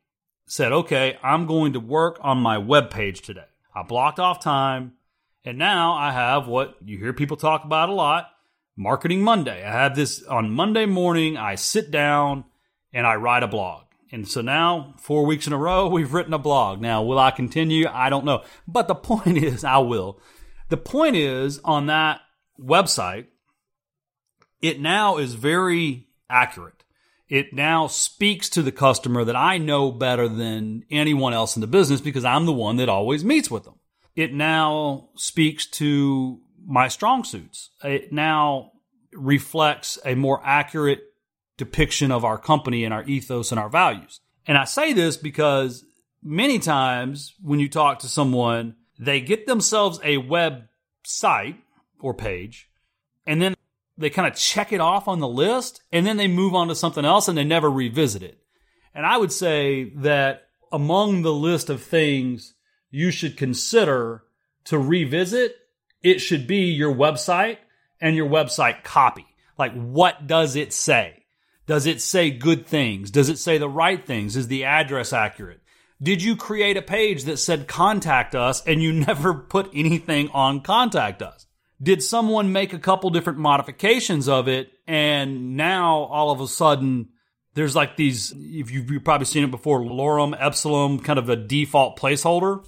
said, 0.47 0.73
okay, 0.73 1.19
I'm 1.23 1.47
going 1.47 1.73
to 1.73 1.81
work 1.81 2.19
on 2.21 2.39
my 2.39 2.59
web 2.59 2.91
page 2.91 3.23
today. 3.23 3.47
I 3.75 3.83
blocked 3.83 4.21
off 4.21 4.41
time 4.41 4.93
and 5.45 5.57
now 5.57 5.95
I 5.95 6.13
have 6.13 6.47
what 6.47 6.77
you 6.85 6.99
hear 6.99 7.15
people 7.15 7.39
talk 7.39 7.65
about 7.65 7.89
a 7.89 7.95
lot, 7.95 8.31
Marketing 8.77 9.23
Monday. 9.23 9.65
I 9.65 9.73
have 9.73 9.97
this 9.97 10.23
on 10.25 10.51
Monday 10.51 10.85
morning. 10.85 11.39
I 11.39 11.55
sit 11.55 11.91
down 11.91 12.45
and 12.93 13.07
I 13.07 13.15
write 13.15 13.43
a 13.43 13.49
blog. 13.49 13.88
And 14.11 14.27
so 14.27 14.41
now, 14.41 14.95
four 14.99 15.27
weeks 15.27 15.47
in 15.47 15.53
a 15.53 15.59
row, 15.59 15.89
we've 15.91 16.13
written 16.13 16.35
a 16.35 16.39
blog. 16.39 16.81
Now, 16.81 17.03
will 17.03 17.19
I 17.19 17.31
continue? 17.31 17.87
I 17.89 18.11
don't 18.11 18.25
know. 18.25 18.43
But 18.67 18.89
the 18.89 18.95
point 18.95 19.39
is, 19.43 19.65
I 19.65 19.79
will. 19.79 20.21
The 20.69 20.77
point 20.77 21.17
is, 21.17 21.61
on 21.65 21.87
that 21.87 22.21
website, 22.61 23.27
it 24.61 24.81
now 24.81 25.19
is 25.19 25.35
very 25.35 26.09
accurate. 26.29 26.85
It 27.29 27.53
now 27.53 27.87
speaks 27.87 28.49
to 28.51 28.63
the 28.63 28.73
customer 28.73 29.25
that 29.25 29.37
I 29.37 29.59
know 29.59 29.93
better 29.93 30.29
than 30.29 30.85
anyone 30.91 31.35
else 31.35 31.57
in 31.57 31.61
the 31.61 31.67
business 31.67 32.01
because 32.01 32.25
I'm 32.25 32.47
the 32.47 32.53
one 32.53 32.77
that 32.77 32.89
always 32.89 33.25
meets 33.25 33.51
with 33.51 33.65
them. 33.65 33.75
It 34.17 34.33
now 34.33 35.11
speaks 35.17 35.67
to 35.73 36.41
my 36.67 36.89
strong 36.89 37.25
suits. 37.25 37.71
It 37.85 38.13
now 38.13 38.73
reflects 39.13 39.99
a 40.05 40.15
more 40.15 40.41
accurate 40.43 41.03
depiction 41.59 42.11
of 42.11 42.25
our 42.25 42.39
company 42.39 42.85
and 42.85 42.95
our 42.95 43.05
ethos 43.05 43.53
and 43.53 43.61
our 43.61 43.69
values. 43.69 44.21
And 44.47 44.57
I 44.57 44.65
say 44.65 44.95
this 44.95 45.19
because 45.19 45.85
many 46.23 46.59
times 46.59 47.35
when 47.43 47.61
you 47.61 47.69
talk 47.69 47.99
to 47.99 48.09
someone, 48.09 48.77
they 48.99 49.21
get 49.21 49.47
themselves 49.47 50.01
a 50.03 50.17
website 50.17 51.59
or 52.01 52.15
page 52.15 52.71
and 53.27 53.43
then 53.43 53.55
they 53.99 54.09
kind 54.09 54.27
of 54.27 54.39
check 54.39 54.73
it 54.73 54.81
off 54.81 55.09
on 55.09 55.19
the 55.19 55.29
list 55.29 55.83
and 55.93 56.07
then 56.07 56.17
they 56.17 56.29
move 56.29 56.55
on 56.55 56.69
to 56.69 56.75
something 56.75 57.05
else 57.05 57.29
and 57.29 57.37
they 57.37 57.45
never 57.45 57.71
revisit 57.71 58.23
it. 58.23 58.39
And 58.95 59.05
I 59.05 59.17
would 59.19 59.33
say 59.33 59.93
that 59.97 60.45
among 60.73 61.23
the 61.23 61.33
list 61.33 61.69
of 61.69 61.83
things 61.83 62.55
you 62.91 63.11
should 63.11 63.37
consider 63.37 64.23
to 64.65 64.79
revisit, 64.79 65.57
it 66.03 66.21
should 66.21 66.47
be 66.47 66.71
your 66.71 66.95
website 66.95 67.59
and 68.01 68.15
your 68.15 68.29
website 68.29 68.85
copy. 68.85 69.27
Like, 69.59 69.73
what 69.73 70.27
does 70.27 70.57
it 70.57 70.73
say? 70.73 71.18
Does 71.69 71.85
it 71.85 72.01
say 72.01 72.31
good 72.31 72.67
things? 72.67 73.11
Does 73.11 73.29
it 73.29 73.39
say 73.39 73.59
the 73.59 73.69
right 73.69 74.05
things? 74.05 74.37
Is 74.37 74.49
the 74.49 74.65
address 74.65 75.13
accurate? 75.13 75.61
Did 76.03 76.23
you 76.23 76.35
create 76.35 76.79
a 76.79 76.83
page 76.83 77.25
that 77.25 77.37
said 77.37 77.69
contact 77.69 78.35
us 78.35 78.65
and 78.67 78.83
you 78.83 78.93
never 79.07 79.35
put 79.35 79.71
anything 79.75 80.31
on 80.31 80.63
contact 80.63 81.21
us? 81.21 81.47
Did 81.81 82.03
someone 82.03 82.53
make 82.53 82.73
a 82.73 82.79
couple 82.79 83.11
different 83.11 83.39
modifications 83.39 84.29
of 84.29 84.49
it 84.49 84.71
and 84.87 85.57
now 85.57 86.05
all 86.05 86.31
of 86.31 86.41
a 86.41 86.49
sudden 86.49 87.11
there's 87.55 87.77
like 87.77 87.97
these, 87.97 88.33
if 88.33 88.71
you've, 88.71 88.91
you've 88.91 89.05
probably 89.05 89.27
seen 89.27 89.45
it 89.45 89.51
before, 89.51 89.81
lorem 89.81 90.35
ipsum, 90.41 91.05
kind 91.05 91.19
of 91.19 91.29
a 91.29 91.37
default 91.37 91.99
placeholder? 91.99 92.65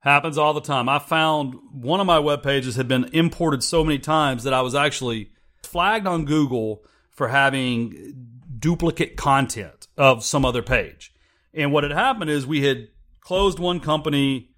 Happens 0.00 0.38
all 0.38 0.54
the 0.54 0.60
time. 0.60 0.88
I 0.88 1.00
found 1.00 1.56
one 1.72 1.98
of 1.98 2.06
my 2.06 2.20
web 2.20 2.44
pages 2.44 2.76
had 2.76 2.86
been 2.86 3.10
imported 3.12 3.64
so 3.64 3.82
many 3.82 3.98
times 3.98 4.44
that 4.44 4.54
I 4.54 4.60
was 4.60 4.76
actually 4.76 5.32
flagged 5.64 6.06
on 6.06 6.24
Google 6.24 6.84
for 7.18 7.26
having 7.26 8.14
duplicate 8.60 9.16
content 9.16 9.88
of 9.96 10.24
some 10.24 10.44
other 10.44 10.62
page. 10.62 11.12
And 11.52 11.72
what 11.72 11.82
had 11.82 11.92
happened 11.92 12.30
is 12.30 12.46
we 12.46 12.64
had 12.64 12.86
closed 13.20 13.58
one 13.58 13.80
company, 13.80 14.50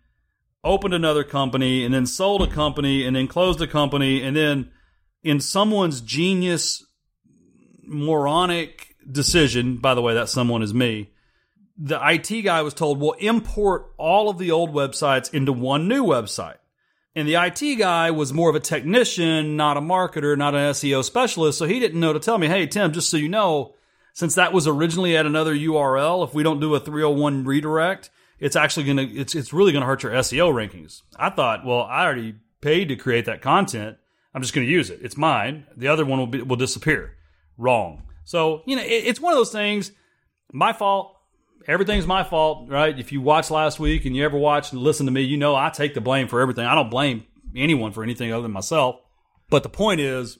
opened 0.63 0.93
another 0.93 1.25
company, 1.25 1.87
and 1.87 1.95
then 1.95 2.05
sold 2.05 2.43
a 2.43 2.47
company, 2.47 3.07
and 3.07 3.17
then 3.17 3.29
closed 3.29 3.63
a 3.63 3.67
company, 3.67 4.23
and 4.23 4.37
then 4.37 4.71
in 5.23 5.41
someone's 5.41 6.03
genius, 6.03 6.85
moronic 7.83 8.95
decision, 9.11 9.79
by 9.79 9.95
the 9.95 10.03
way, 10.03 10.13
that 10.13 10.29
someone 10.29 10.63
is 10.63 10.75
me, 10.75 11.11
the 11.79 11.99
IT 12.03 12.43
guy 12.43 12.61
was 12.61 12.75
told, 12.75 13.01
well, 13.01 13.13
import 13.21 13.87
all 13.97 14.29
of 14.29 14.37
the 14.37 14.51
old 14.51 14.75
websites 14.75 15.33
into 15.33 15.55
one 15.55 15.89
new 15.89 16.05
website. 16.05 16.59
And 17.15 17.27
the 17.27 17.35
IT 17.35 17.77
guy 17.77 18.11
was 18.13 18.33
more 18.33 18.51
of 18.51 18.55
a 18.55 18.61
technician, 18.61 19.57
not 19.57 19.77
a 19.77 19.81
marketer, 19.81 20.39
not 20.39 20.55
an 20.55 20.73
SEO 20.73 21.03
specialist. 21.03 21.59
So 21.59 21.67
he 21.67 21.81
didn't 21.81 21.99
know 21.99 22.13
to 22.13 22.21
tell 22.21 22.39
me, 22.39 22.47
hey, 22.47 22.67
Tim, 22.67 22.93
just 22.93 23.11
so 23.11 23.17
you 23.17 23.29
know, 23.29 23.75
since 24.13 24.37
that 24.37 24.53
was 24.53 24.69
originally 24.69 25.17
at 25.17 25.27
another 25.27 25.55
URL, 25.55 26.27
if 26.27 26.35
we 26.35 26.43
don't 26.43 26.61
do 26.61 26.75
a 26.75 26.81
301 26.81 27.45
redirect, 27.45 28.11
it's 28.39 28.57
actually 28.57 28.85
going 28.85 28.97
to, 28.97 29.21
it's, 29.21 29.35
it's 29.35 29.53
really 29.53 29.73
going 29.73 29.83
to 29.83 29.87
hurt 29.87 30.03
your 30.03 30.13
SEO 30.13 30.53
rankings. 30.53 31.03
I 31.17 31.31
thought, 31.31 31.65
well, 31.65 31.83
I 31.83 32.05
already 32.05 32.37
paid 32.61 32.89
to 32.89 32.97
create 32.97 33.25
that 33.25 33.43
content. 33.43 33.97
I'm 34.33 34.43
just 34.43 34.55
going 34.55 34.67
to 34.67 34.73
use 34.73 34.91
it. 34.91 35.01
It's 35.03 35.17
mine. 35.17 35.67
The 35.77 35.89
other 35.89 36.05
one 36.05 36.21
will 36.21 36.27
be, 36.29 36.43
will 36.43 36.57
disappear. 36.57 37.17
Wrong. 37.59 38.05
So, 38.25 38.63
you 38.67 38.77
know, 38.77 38.83
it, 38.83 39.05
it's 39.07 39.21
one 39.21 39.33
of 39.33 39.37
those 39.37 39.53
things. 39.53 39.91
My 40.53 40.73
fault 40.73 41.17
everything's 41.67 42.07
my 42.07 42.25
fault, 42.25 42.69
right? 42.69 42.99
If 42.99 43.13
you 43.13 43.21
watched 43.21 43.51
last 43.51 43.79
week 43.79 44.05
and 44.05 44.17
you 44.17 44.25
ever 44.25 44.39
watch 44.39 44.73
and 44.73 44.81
listen 44.81 45.07
to 45.07 45.13
me, 45.13 45.23
you 45.23 45.37
know 45.37 45.55
I 45.55 45.71
take 45.71 45.95
the 45.95 46.01
blame 46.01 46.29
for 46.29 46.41
everything. 46.41 46.67
I 46.67 46.75
don't 46.75 46.91
blame 46.91 47.25
anyone 47.55 47.93
for 47.93 48.03
anything 48.03 48.33
other 48.33 48.43
than 48.43 48.53
myself. 48.53 48.97
But 49.49 49.63
the 49.63 49.69
point 49.69 50.01
is, 50.01 50.39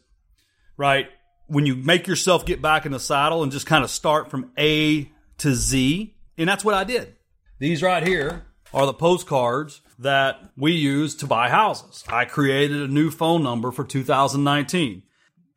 right, 0.77 1.09
when 1.47 1.67
you 1.67 1.75
make 1.75 2.07
yourself 2.07 2.47
get 2.47 2.63
back 2.63 2.87
in 2.87 2.93
the 2.93 3.01
saddle 3.01 3.43
and 3.43 3.51
just 3.51 3.67
kind 3.67 3.83
of 3.83 3.91
start 3.91 4.31
from 4.31 4.53
A 4.59 5.11
to 5.39 5.55
Z, 5.55 6.15
and 6.39 6.49
that's 6.49 6.65
what 6.65 6.75
I 6.75 6.85
did. 6.85 7.17
These 7.59 7.83
right 7.83 8.07
here 8.07 8.47
are 8.73 8.87
the 8.87 8.95
postcards 8.95 9.83
that 9.99 10.39
we 10.57 10.73
use 10.73 11.15
to 11.17 11.27
buy 11.27 11.49
houses. 11.51 12.05
I 12.09 12.25
created 12.25 12.81
a 12.81 12.93
new 12.93 13.11
phone 13.11 13.43
number 13.43 13.71
for 13.71 13.85
2019. 13.85 15.03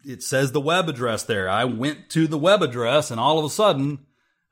It 0.05 0.21
says 0.21 0.51
the 0.51 0.59
web 0.59 0.89
address 0.89 1.23
there. 1.23 1.47
I 1.47 1.63
went 1.63 2.09
to 2.09 2.27
the 2.27 2.37
web 2.37 2.61
address 2.61 3.09
and 3.09 3.19
all 3.19 3.39
of 3.39 3.45
a 3.45 3.49
sudden 3.49 3.99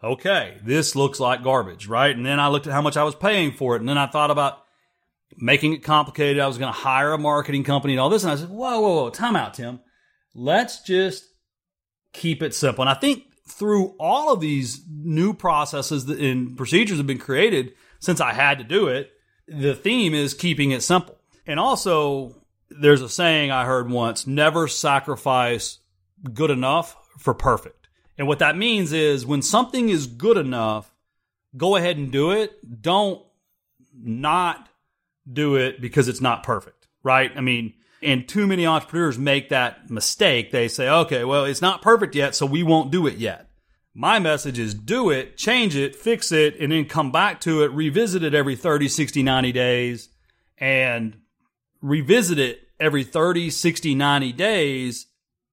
okay, 0.04 0.58
this 0.64 0.96
looks 0.96 1.20
like 1.20 1.44
garbage, 1.44 1.88
right? 1.88 2.16
And 2.16 2.26
then 2.26 2.40
I 2.40 2.48
looked 2.48 2.68
at 2.68 2.74
how 2.74 2.82
much 2.82 2.98
I 2.98 3.04
was 3.04 3.16
paying 3.16 3.52
for 3.52 3.76
it. 3.76 3.80
And 3.80 3.90
then 3.90 3.98
I 3.98 4.08
thought 4.08 4.32
about 4.32 4.64
making 5.38 5.74
it 5.74 5.84
complicated. 5.84 6.42
I 6.42 6.48
was 6.48 6.58
going 6.58 6.72
to 6.74 6.80
hire 6.80 7.14
a 7.14 7.18
marketing 7.18 7.64
company 7.64 7.94
and 7.94 8.00
all 8.00 8.10
this. 8.10 8.24
And 8.24 8.32
I 8.32 8.36
said, 8.36 8.50
whoa, 8.50 8.80
whoa, 8.82 9.04
whoa, 9.04 9.10
time 9.10 9.36
out, 9.36 9.54
Tim. 9.54 9.80
Let's 10.34 10.82
just 10.82 11.26
keep 12.14 12.42
it 12.42 12.54
simple. 12.54 12.82
And 12.82 12.90
I 12.90 12.96
think 12.96 13.24
through 13.48 13.96
all 14.00 14.34
of 14.34 14.40
these 14.40 14.82
new 14.90 15.34
processes 15.34 16.08
and 16.10 16.58
procedures 16.58 16.98
have 16.98 17.08
been 17.08 17.18
created 17.18 17.74
since 18.00 18.22
I 18.22 18.34
had 18.34 18.58
to 18.58 18.64
do 18.64 18.88
it, 18.88 19.12
the 19.48 19.76
theme 19.76 20.14
is 20.14 20.34
keeping 20.34 20.72
it 20.72 20.82
simple. 20.82 21.18
And 21.46 21.60
also, 21.60 22.36
there's 22.70 23.02
a 23.02 23.10
saying 23.10 23.52
I 23.52 23.66
heard 23.66 23.90
once 23.90 24.26
never 24.26 24.68
sacrifice 24.68 25.80
good 26.34 26.50
enough 26.50 26.96
for 27.18 27.34
perfect. 27.34 27.81
And 28.21 28.27
what 28.27 28.38
that 28.38 28.55
means 28.55 28.93
is 28.93 29.25
when 29.25 29.41
something 29.41 29.89
is 29.89 30.05
good 30.05 30.38
enough, 30.38 30.93
go 31.57 31.75
ahead 31.75 31.97
and 31.97 32.12
do 32.12 32.29
it. 32.29 32.53
Don't 32.79 33.19
not 33.99 34.69
do 35.27 35.55
it 35.55 35.81
because 35.81 36.07
it's 36.07 36.21
not 36.21 36.43
perfect, 36.43 36.88
right? 37.01 37.31
I 37.36 37.41
mean, 37.41 37.73
and 38.03 38.29
too 38.29 38.45
many 38.45 38.67
entrepreneurs 38.67 39.17
make 39.17 39.49
that 39.49 39.89
mistake. 39.89 40.51
They 40.51 40.67
say, 40.67 40.88
okay, 40.88 41.23
well, 41.23 41.45
it's 41.45 41.63
not 41.63 41.81
perfect 41.81 42.13
yet, 42.13 42.36
so 42.36 42.45
we 42.45 42.62
won't 42.62 42.91
do 42.91 43.07
it 43.07 43.17
yet. 43.17 43.49
My 43.95 44.19
message 44.19 44.60
is 44.60 44.75
do 44.75 45.10
it, 45.10 45.36
change 45.36 45.75
it, 45.75 45.95
fix 45.95 46.31
it, 46.31 46.60
and 46.60 46.71
then 46.71 46.86
come 46.86 47.12
back 47.12 47.41
to 47.41 47.63
it, 47.63 47.71
revisit 47.71 48.21
it 48.21 48.36
every 48.36 48.55
30, 48.55 48.88
60, 48.88 49.23
90 49.23 49.51
days, 49.51 50.10
and 50.60 51.17
revisit 51.81 52.38
it 52.38 52.67
every 52.79 53.03
30, 53.03 53.49
60, 53.49 53.95
90 53.95 54.31
days 54.34 55.07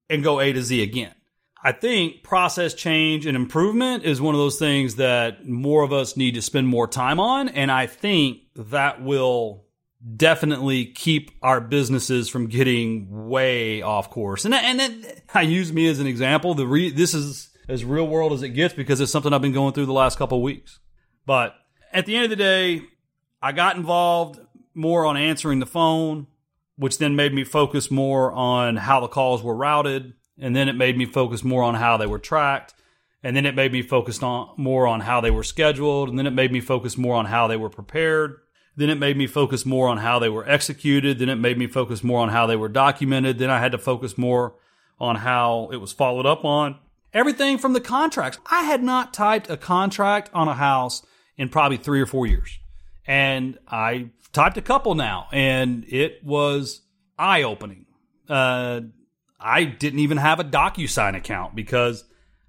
and 0.07 0.23
go 0.23 0.39
A 0.39 0.53
to 0.53 0.61
Z 0.61 0.83
again. 0.83 1.15
I 1.63 1.73
think 1.73 2.23
process 2.23 2.73
change 2.73 3.25
and 3.25 3.35
improvement 3.35 4.05
is 4.05 4.21
one 4.21 4.33
of 4.33 4.39
those 4.39 4.57
things 4.57 4.95
that 4.95 5.45
more 5.45 5.83
of 5.83 5.91
us 5.91 6.15
need 6.15 6.35
to 6.35 6.41
spend 6.41 6.67
more 6.67 6.87
time 6.87 7.19
on. 7.19 7.49
And 7.49 7.69
I 7.71 7.85
think 7.87 8.43
that 8.55 9.01
will 9.01 9.65
definitely 10.15 10.85
keep 10.85 11.31
our 11.41 11.59
businesses 11.59 12.29
from 12.29 12.47
getting 12.47 13.27
way 13.27 13.81
off 13.81 14.09
course. 14.09 14.45
And, 14.45 14.53
and 14.53 15.05
I 15.33 15.41
use 15.41 15.73
me 15.73 15.87
as 15.87 15.99
an 15.99 16.07
example. 16.07 16.55
The 16.55 16.65
re, 16.65 16.89
this 16.91 17.13
is 17.13 17.49
as 17.67 17.83
real 17.83 18.07
world 18.07 18.31
as 18.31 18.41
it 18.41 18.49
gets 18.49 18.73
because 18.73 19.01
it's 19.01 19.11
something 19.11 19.33
I've 19.33 19.41
been 19.41 19.51
going 19.51 19.73
through 19.73 19.85
the 19.85 19.93
last 19.93 20.17
couple 20.17 20.37
of 20.37 20.43
weeks. 20.43 20.79
But 21.25 21.55
at 21.91 22.05
the 22.05 22.15
end 22.15 22.25
of 22.25 22.29
the 22.29 22.35
day, 22.37 22.83
I 23.41 23.51
got 23.51 23.75
involved 23.75 24.39
more 24.73 25.05
on 25.05 25.17
answering 25.17 25.59
the 25.59 25.65
phone, 25.65 26.27
which 26.77 26.97
then 26.97 27.17
made 27.17 27.33
me 27.33 27.43
focus 27.43 27.91
more 27.91 28.31
on 28.31 28.77
how 28.77 29.01
the 29.01 29.07
calls 29.09 29.43
were 29.43 29.55
routed. 29.55 30.13
And 30.41 30.55
then 30.55 30.69
it 30.69 30.75
made 30.75 30.97
me 30.97 31.05
focus 31.05 31.43
more 31.43 31.63
on 31.63 31.75
how 31.75 31.97
they 31.97 32.07
were 32.07 32.19
tracked. 32.19 32.73
And 33.21 33.35
then 33.35 33.45
it 33.45 33.55
made 33.55 33.73
me 33.73 33.81
focus 33.81 34.23
on 34.23 34.51
more 34.57 34.87
on 34.87 35.01
how 35.01 35.19
they 35.21 35.31
were 35.31 35.43
scheduled. 35.43 36.09
And 36.09 36.17
then 36.17 36.27
it 36.27 36.33
made 36.33 36.51
me 36.51 36.61
focus 36.61 36.97
more 36.97 37.15
on 37.15 37.25
how 37.25 37.47
they 37.47 37.57
were 37.57 37.69
prepared. 37.69 38.37
Then 38.75 38.89
it 38.89 38.95
made 38.95 39.17
me 39.17 39.27
focus 39.27 39.65
more 39.65 39.89
on 39.89 39.97
how 39.97 40.19
they 40.19 40.29
were 40.29 40.47
executed. 40.47 41.19
Then 41.19 41.27
it 41.27 41.35
made 41.35 41.57
me 41.57 41.67
focus 41.67 42.03
more 42.03 42.21
on 42.21 42.29
how 42.29 42.45
they 42.45 42.55
were 42.55 42.69
documented. 42.69 43.37
Then 43.37 43.49
I 43.49 43.59
had 43.59 43.73
to 43.73 43.77
focus 43.77 44.17
more 44.17 44.55
on 44.99 45.17
how 45.17 45.69
it 45.73 45.77
was 45.77 45.91
followed 45.91 46.25
up 46.25 46.45
on. 46.45 46.77
Everything 47.13 47.57
from 47.57 47.73
the 47.73 47.81
contracts. 47.81 48.39
I 48.49 48.63
had 48.63 48.83
not 48.83 49.13
typed 49.13 49.49
a 49.49 49.57
contract 49.57 50.29
on 50.33 50.47
a 50.47 50.53
house 50.53 51.05
in 51.37 51.49
probably 51.49 51.77
three 51.77 51.99
or 51.99 52.05
four 52.05 52.27
years. 52.27 52.59
And 53.05 53.57
I 53.67 54.11
typed 54.31 54.57
a 54.57 54.61
couple 54.61 54.93
now, 54.95 55.27
and 55.31 55.83
it 55.87 56.23
was 56.23 56.81
eye 57.17 57.41
opening. 57.43 57.85
Uh, 58.29 58.81
I 59.39 59.63
didn't 59.63 59.99
even 59.99 60.17
have 60.17 60.39
a 60.39 60.43
DocuSign 60.43 61.15
account 61.15 61.55
because 61.55 62.03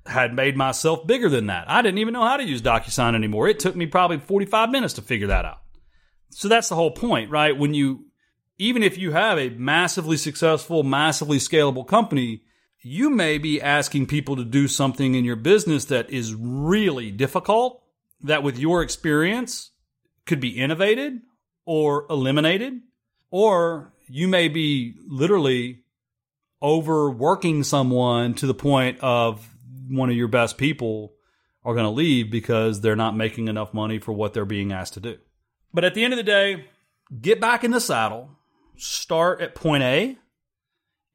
I 0.04 0.10
had 0.10 0.34
made 0.34 0.56
myself 0.56 1.06
bigger 1.06 1.28
than 1.28 1.46
that. 1.46 1.70
I 1.70 1.82
didn't 1.82 1.98
even 1.98 2.14
know 2.14 2.26
how 2.26 2.36
to 2.36 2.44
use 2.44 2.62
DocuSign 2.62 3.14
anymore. 3.14 3.48
It 3.48 3.60
took 3.60 3.76
me 3.76 3.86
probably 3.86 4.18
45 4.18 4.70
minutes 4.70 4.94
to 4.94 5.02
figure 5.02 5.28
that 5.28 5.44
out. 5.44 5.60
So 6.30 6.48
that's 6.48 6.68
the 6.68 6.74
whole 6.74 6.90
point, 6.92 7.30
right? 7.30 7.56
When 7.56 7.74
you, 7.74 8.06
even 8.58 8.82
if 8.82 8.98
you 8.98 9.12
have 9.12 9.38
a 9.38 9.50
massively 9.50 10.16
successful, 10.16 10.82
massively 10.82 11.38
scalable 11.38 11.86
company, 11.86 12.42
you 12.82 13.10
may 13.10 13.38
be 13.38 13.60
asking 13.60 14.06
people 14.06 14.36
to 14.36 14.44
do 14.44 14.66
something 14.66 15.14
in 15.14 15.24
your 15.24 15.36
business 15.36 15.84
that 15.86 16.10
is 16.10 16.34
really 16.34 17.10
difficult, 17.10 17.82
that 18.22 18.42
with 18.42 18.58
your 18.58 18.82
experience 18.82 19.70
could 20.24 20.40
be 20.40 20.58
innovated 20.58 21.20
or 21.66 22.06
eliminated, 22.08 22.80
or 23.30 23.92
you 24.08 24.28
may 24.28 24.48
be 24.48 24.94
literally 25.06 25.79
overworking 26.62 27.62
someone 27.64 28.34
to 28.34 28.46
the 28.46 28.54
point 28.54 28.98
of 29.00 29.48
one 29.88 30.10
of 30.10 30.16
your 30.16 30.28
best 30.28 30.58
people 30.58 31.14
are 31.64 31.74
going 31.74 31.84
to 31.84 31.90
leave 31.90 32.30
because 32.30 32.80
they're 32.80 32.96
not 32.96 33.16
making 33.16 33.48
enough 33.48 33.74
money 33.74 33.98
for 33.98 34.12
what 34.12 34.32
they're 34.32 34.44
being 34.44 34.72
asked 34.72 34.94
to 34.94 35.00
do. 35.00 35.18
But 35.72 35.84
at 35.84 35.94
the 35.94 36.04
end 36.04 36.12
of 36.12 36.16
the 36.16 36.22
day, 36.22 36.66
get 37.20 37.40
back 37.40 37.64
in 37.64 37.70
the 37.70 37.80
saddle, 37.80 38.30
start 38.76 39.40
at 39.40 39.54
point 39.54 39.82
A, 39.82 40.18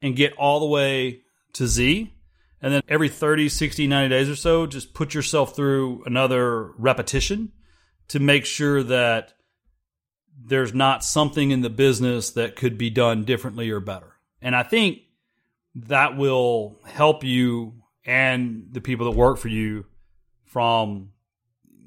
and 0.02 0.16
get 0.16 0.34
all 0.34 0.60
the 0.60 0.66
way 0.66 1.22
to 1.54 1.66
Z. 1.66 2.12
And 2.62 2.72
then 2.72 2.82
every 2.88 3.08
30, 3.08 3.48
60, 3.48 3.86
90 3.86 4.08
days 4.08 4.28
or 4.28 4.36
so, 4.36 4.66
just 4.66 4.94
put 4.94 5.14
yourself 5.14 5.54
through 5.54 6.02
another 6.06 6.72
repetition 6.78 7.52
to 8.08 8.20
make 8.20 8.46
sure 8.46 8.82
that 8.82 9.34
there's 10.38 10.74
not 10.74 11.04
something 11.04 11.50
in 11.50 11.60
the 11.62 11.70
business 11.70 12.30
that 12.30 12.56
could 12.56 12.78
be 12.78 12.90
done 12.90 13.24
differently 13.24 13.70
or 13.70 13.80
better. 13.80 14.14
And 14.40 14.54
I 14.54 14.62
think 14.62 15.00
that 15.84 16.16
will 16.16 16.78
help 16.86 17.22
you 17.22 17.74
and 18.04 18.68
the 18.72 18.80
people 18.80 19.10
that 19.10 19.16
work 19.16 19.36
for 19.38 19.48
you 19.48 19.84
from 20.44 21.10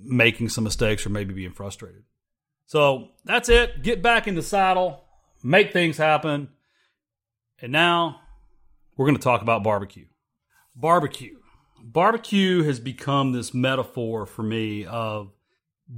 making 0.01 0.49
some 0.49 0.63
mistakes 0.63 1.05
or 1.05 1.09
maybe 1.09 1.33
being 1.33 1.51
frustrated. 1.51 2.03
So 2.67 3.09
that's 3.25 3.49
it. 3.49 3.81
Get 3.81 4.03
back 4.03 4.27
in 4.27 4.35
the 4.35 4.43
saddle, 4.43 5.03
make 5.43 5.73
things 5.73 5.97
happen. 5.97 6.49
And 7.61 7.71
now 7.71 8.21
we're 8.95 9.07
going 9.07 9.17
to 9.17 9.23
talk 9.23 9.41
about 9.41 9.63
barbecue. 9.63 10.05
Barbecue. 10.75 11.37
Barbecue 11.81 12.63
has 12.63 12.79
become 12.79 13.31
this 13.31 13.53
metaphor 13.53 14.25
for 14.25 14.43
me 14.43 14.85
of 14.85 15.31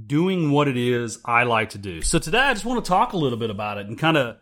doing 0.06 0.50
what 0.50 0.66
it 0.66 0.76
is 0.76 1.18
I 1.24 1.42
like 1.42 1.70
to 1.70 1.78
do. 1.78 2.00
So 2.00 2.18
today 2.18 2.38
I 2.38 2.54
just 2.54 2.64
want 2.64 2.82
to 2.82 2.88
talk 2.88 3.12
a 3.12 3.18
little 3.18 3.38
bit 3.38 3.50
about 3.50 3.78
it 3.78 3.86
and 3.86 3.98
kind 3.98 4.16
of 4.16 4.38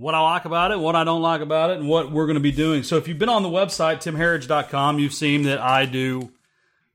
what 0.00 0.14
I 0.14 0.20
like 0.20 0.46
about 0.46 0.70
it, 0.70 0.80
what 0.80 0.96
I 0.96 1.04
don't 1.04 1.20
like 1.20 1.42
about 1.42 1.68
it, 1.68 1.78
and 1.78 1.86
what 1.86 2.10
we're 2.10 2.24
going 2.24 2.36
to 2.36 2.40
be 2.40 2.52
doing. 2.52 2.82
So 2.82 2.96
if 2.96 3.06
you've 3.06 3.18
been 3.18 3.28
on 3.28 3.42
the 3.42 3.50
website, 3.50 3.98
timherriage.com, 3.98 4.98
you've 4.98 5.12
seen 5.12 5.42
that 5.42 5.60
I 5.60 5.84
do 5.84 6.32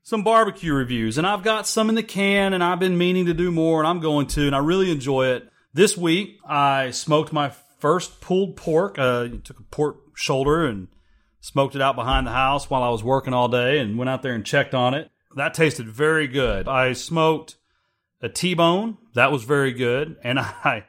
some 0.02 0.24
barbecue 0.24 0.74
reviews, 0.74 1.16
and 1.16 1.24
I've 1.24 1.44
got 1.44 1.68
some 1.68 1.88
in 1.88 1.94
the 1.94 2.02
can, 2.02 2.52
and 2.52 2.64
I've 2.64 2.80
been 2.80 2.98
meaning 2.98 3.26
to 3.26 3.34
do 3.34 3.52
more, 3.52 3.78
and 3.78 3.86
I'm 3.86 4.00
going 4.00 4.26
to, 4.28 4.46
and 4.46 4.56
I 4.56 4.58
really 4.58 4.90
enjoy 4.90 5.28
it. 5.28 5.48
This 5.72 5.96
week, 5.96 6.40
I 6.44 6.90
smoked 6.90 7.32
my 7.32 7.52
first 7.78 8.20
pulled 8.20 8.56
pork. 8.56 8.98
Uh, 8.98 9.28
took 9.44 9.60
a 9.60 9.64
pork 9.64 9.98
shoulder 10.16 10.66
and 10.66 10.88
smoked 11.40 11.76
it 11.76 11.82
out 11.82 11.94
behind 11.94 12.26
the 12.26 12.32
house 12.32 12.68
while 12.68 12.82
I 12.82 12.88
was 12.88 13.04
working 13.04 13.34
all 13.34 13.46
day, 13.46 13.78
and 13.78 13.96
went 13.96 14.10
out 14.10 14.22
there 14.22 14.34
and 14.34 14.44
checked 14.44 14.74
on 14.74 14.94
it. 14.94 15.12
That 15.36 15.54
tasted 15.54 15.86
very 15.86 16.26
good. 16.26 16.66
I 16.66 16.92
smoked 16.92 17.54
a 18.20 18.28
T-bone. 18.28 18.98
That 19.14 19.30
was 19.30 19.44
very 19.44 19.72
good, 19.72 20.16
and 20.24 20.38
I 20.40 20.86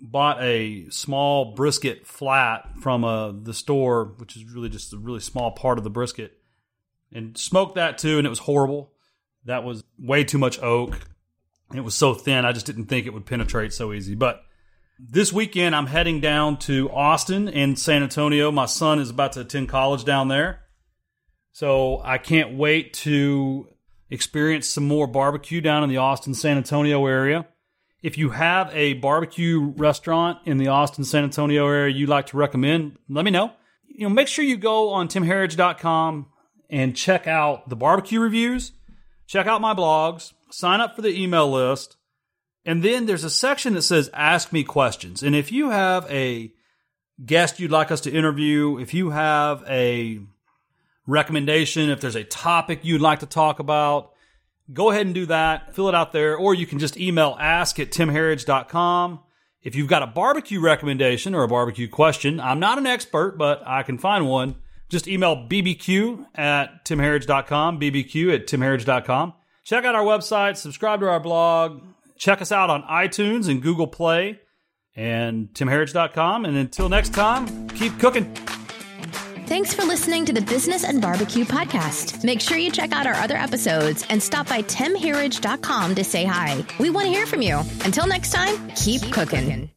bought 0.00 0.42
a 0.42 0.88
small 0.90 1.54
brisket 1.54 2.06
flat 2.06 2.78
from 2.80 3.04
uh, 3.04 3.32
the 3.32 3.54
store, 3.54 4.14
which 4.16 4.36
is 4.36 4.44
really 4.44 4.68
just 4.68 4.92
a 4.92 4.98
really 4.98 5.20
small 5.20 5.50
part 5.52 5.78
of 5.78 5.84
the 5.84 5.90
brisket 5.90 6.40
and 7.12 7.36
smoked 7.36 7.74
that 7.74 7.98
too, 7.98 8.18
and 8.18 8.26
it 8.26 8.30
was 8.30 8.40
horrible. 8.40 8.92
That 9.44 9.64
was 9.64 9.84
way 9.98 10.24
too 10.24 10.38
much 10.38 10.60
oak. 10.62 11.00
It 11.74 11.80
was 11.80 11.94
so 11.94 12.14
thin, 12.14 12.44
I 12.44 12.52
just 12.52 12.66
didn't 12.66 12.86
think 12.86 13.06
it 13.06 13.14
would 13.14 13.26
penetrate 13.26 13.72
so 13.72 13.92
easy. 13.92 14.14
But 14.14 14.42
this 14.98 15.32
weekend, 15.32 15.74
I'm 15.74 15.86
heading 15.86 16.20
down 16.20 16.58
to 16.60 16.90
Austin 16.90 17.48
and 17.48 17.78
San 17.78 18.02
Antonio. 18.02 18.50
My 18.50 18.66
son 18.66 18.98
is 18.98 19.10
about 19.10 19.32
to 19.32 19.40
attend 19.40 19.68
college 19.68 20.04
down 20.04 20.28
there. 20.28 20.60
So 21.52 22.00
I 22.04 22.18
can't 22.18 22.56
wait 22.56 22.94
to 22.94 23.68
experience 24.10 24.68
some 24.68 24.86
more 24.86 25.06
barbecue 25.06 25.60
down 25.60 25.84
in 25.84 25.88
the 25.88 25.96
Austin, 25.96 26.34
San 26.34 26.56
Antonio 26.56 27.06
area. 27.06 27.46
If 28.02 28.16
you 28.16 28.30
have 28.30 28.70
a 28.74 28.94
barbecue 28.94 29.60
restaurant 29.76 30.38
in 30.46 30.56
the 30.56 30.68
Austin, 30.68 31.04
San 31.04 31.24
Antonio 31.24 31.66
area 31.66 31.94
you'd 31.94 32.08
like 32.08 32.26
to 32.26 32.36
recommend, 32.36 32.98
let 33.08 33.24
me 33.24 33.30
know. 33.30 33.52
You 33.86 34.08
know, 34.08 34.14
make 34.14 34.28
sure 34.28 34.44
you 34.44 34.56
go 34.56 34.90
on 34.90 35.08
timherriage.com 35.08 36.26
and 36.70 36.96
check 36.96 37.26
out 37.26 37.68
the 37.68 37.76
barbecue 37.76 38.20
reviews, 38.20 38.72
check 39.26 39.46
out 39.46 39.60
my 39.60 39.74
blogs, 39.74 40.32
sign 40.50 40.80
up 40.80 40.96
for 40.96 41.02
the 41.02 41.14
email 41.20 41.50
list, 41.50 41.96
and 42.64 42.82
then 42.82 43.06
there's 43.06 43.24
a 43.24 43.30
section 43.30 43.74
that 43.74 43.82
says 43.82 44.10
Ask 44.14 44.52
Me 44.52 44.64
Questions. 44.64 45.22
And 45.22 45.34
if 45.34 45.52
you 45.52 45.70
have 45.70 46.10
a 46.10 46.52
guest 47.24 47.60
you'd 47.60 47.70
like 47.70 47.90
us 47.90 48.02
to 48.02 48.10
interview, 48.10 48.78
if 48.78 48.94
you 48.94 49.10
have 49.10 49.62
a 49.68 50.20
recommendation, 51.06 51.90
if 51.90 52.00
there's 52.00 52.16
a 52.16 52.24
topic 52.24 52.80
you'd 52.82 53.00
like 53.00 53.20
to 53.20 53.26
talk 53.26 53.58
about, 53.58 54.12
go 54.72 54.90
ahead 54.90 55.06
and 55.06 55.14
do 55.14 55.26
that. 55.26 55.74
Fill 55.74 55.88
it 55.88 55.94
out 55.94 56.12
there, 56.12 56.36
or 56.36 56.54
you 56.54 56.66
can 56.66 56.78
just 56.78 56.96
email 56.96 57.36
ask 57.40 57.78
at 57.78 57.90
timherriage.com. 57.90 59.20
If 59.62 59.74
you've 59.74 59.88
got 59.88 60.02
a 60.02 60.06
barbecue 60.06 60.60
recommendation 60.60 61.34
or 61.34 61.42
a 61.42 61.48
barbecue 61.48 61.88
question, 61.88 62.40
I'm 62.40 62.60
not 62.60 62.78
an 62.78 62.86
expert, 62.86 63.36
but 63.36 63.62
I 63.66 63.82
can 63.82 63.98
find 63.98 64.26
one 64.26 64.56
just 64.90 65.06
email 65.06 65.36
bbq 65.36 66.26
at 66.34 66.84
timherriage.com, 66.84 67.80
bbq 67.80 68.34
at 68.34 68.46
timherriage.com. 68.46 69.32
Check 69.64 69.84
out 69.84 69.94
our 69.94 70.04
website, 70.04 70.56
subscribe 70.56 71.00
to 71.00 71.08
our 71.08 71.20
blog, 71.20 71.82
check 72.18 72.42
us 72.42 72.50
out 72.52 72.70
on 72.70 72.82
iTunes 72.82 73.48
and 73.48 73.62
Google 73.62 73.86
Play 73.86 74.40
and 74.96 75.48
timherriage.com. 75.54 76.44
And 76.44 76.56
until 76.56 76.88
next 76.88 77.14
time, 77.14 77.68
keep 77.70 77.98
cooking. 77.98 78.49
Thanks 79.50 79.74
for 79.74 79.82
listening 79.82 80.24
to 80.26 80.32
the 80.32 80.42
Business 80.42 80.84
and 80.84 81.02
Barbecue 81.02 81.44
podcast. 81.44 82.22
Make 82.22 82.40
sure 82.40 82.56
you 82.56 82.70
check 82.70 82.92
out 82.92 83.08
our 83.08 83.14
other 83.14 83.34
episodes 83.34 84.06
and 84.08 84.22
stop 84.22 84.48
by 84.48 84.62
timherriage.com 84.62 85.96
to 85.96 86.04
say 86.04 86.24
hi. 86.24 86.64
We 86.78 86.88
want 86.90 87.06
to 87.06 87.12
hear 87.12 87.26
from 87.26 87.42
you. 87.42 87.58
Until 87.84 88.06
next 88.06 88.30
time, 88.30 88.68
keep, 88.76 89.02
keep 89.02 89.12
cooking. 89.12 89.40
cooking. 89.40 89.70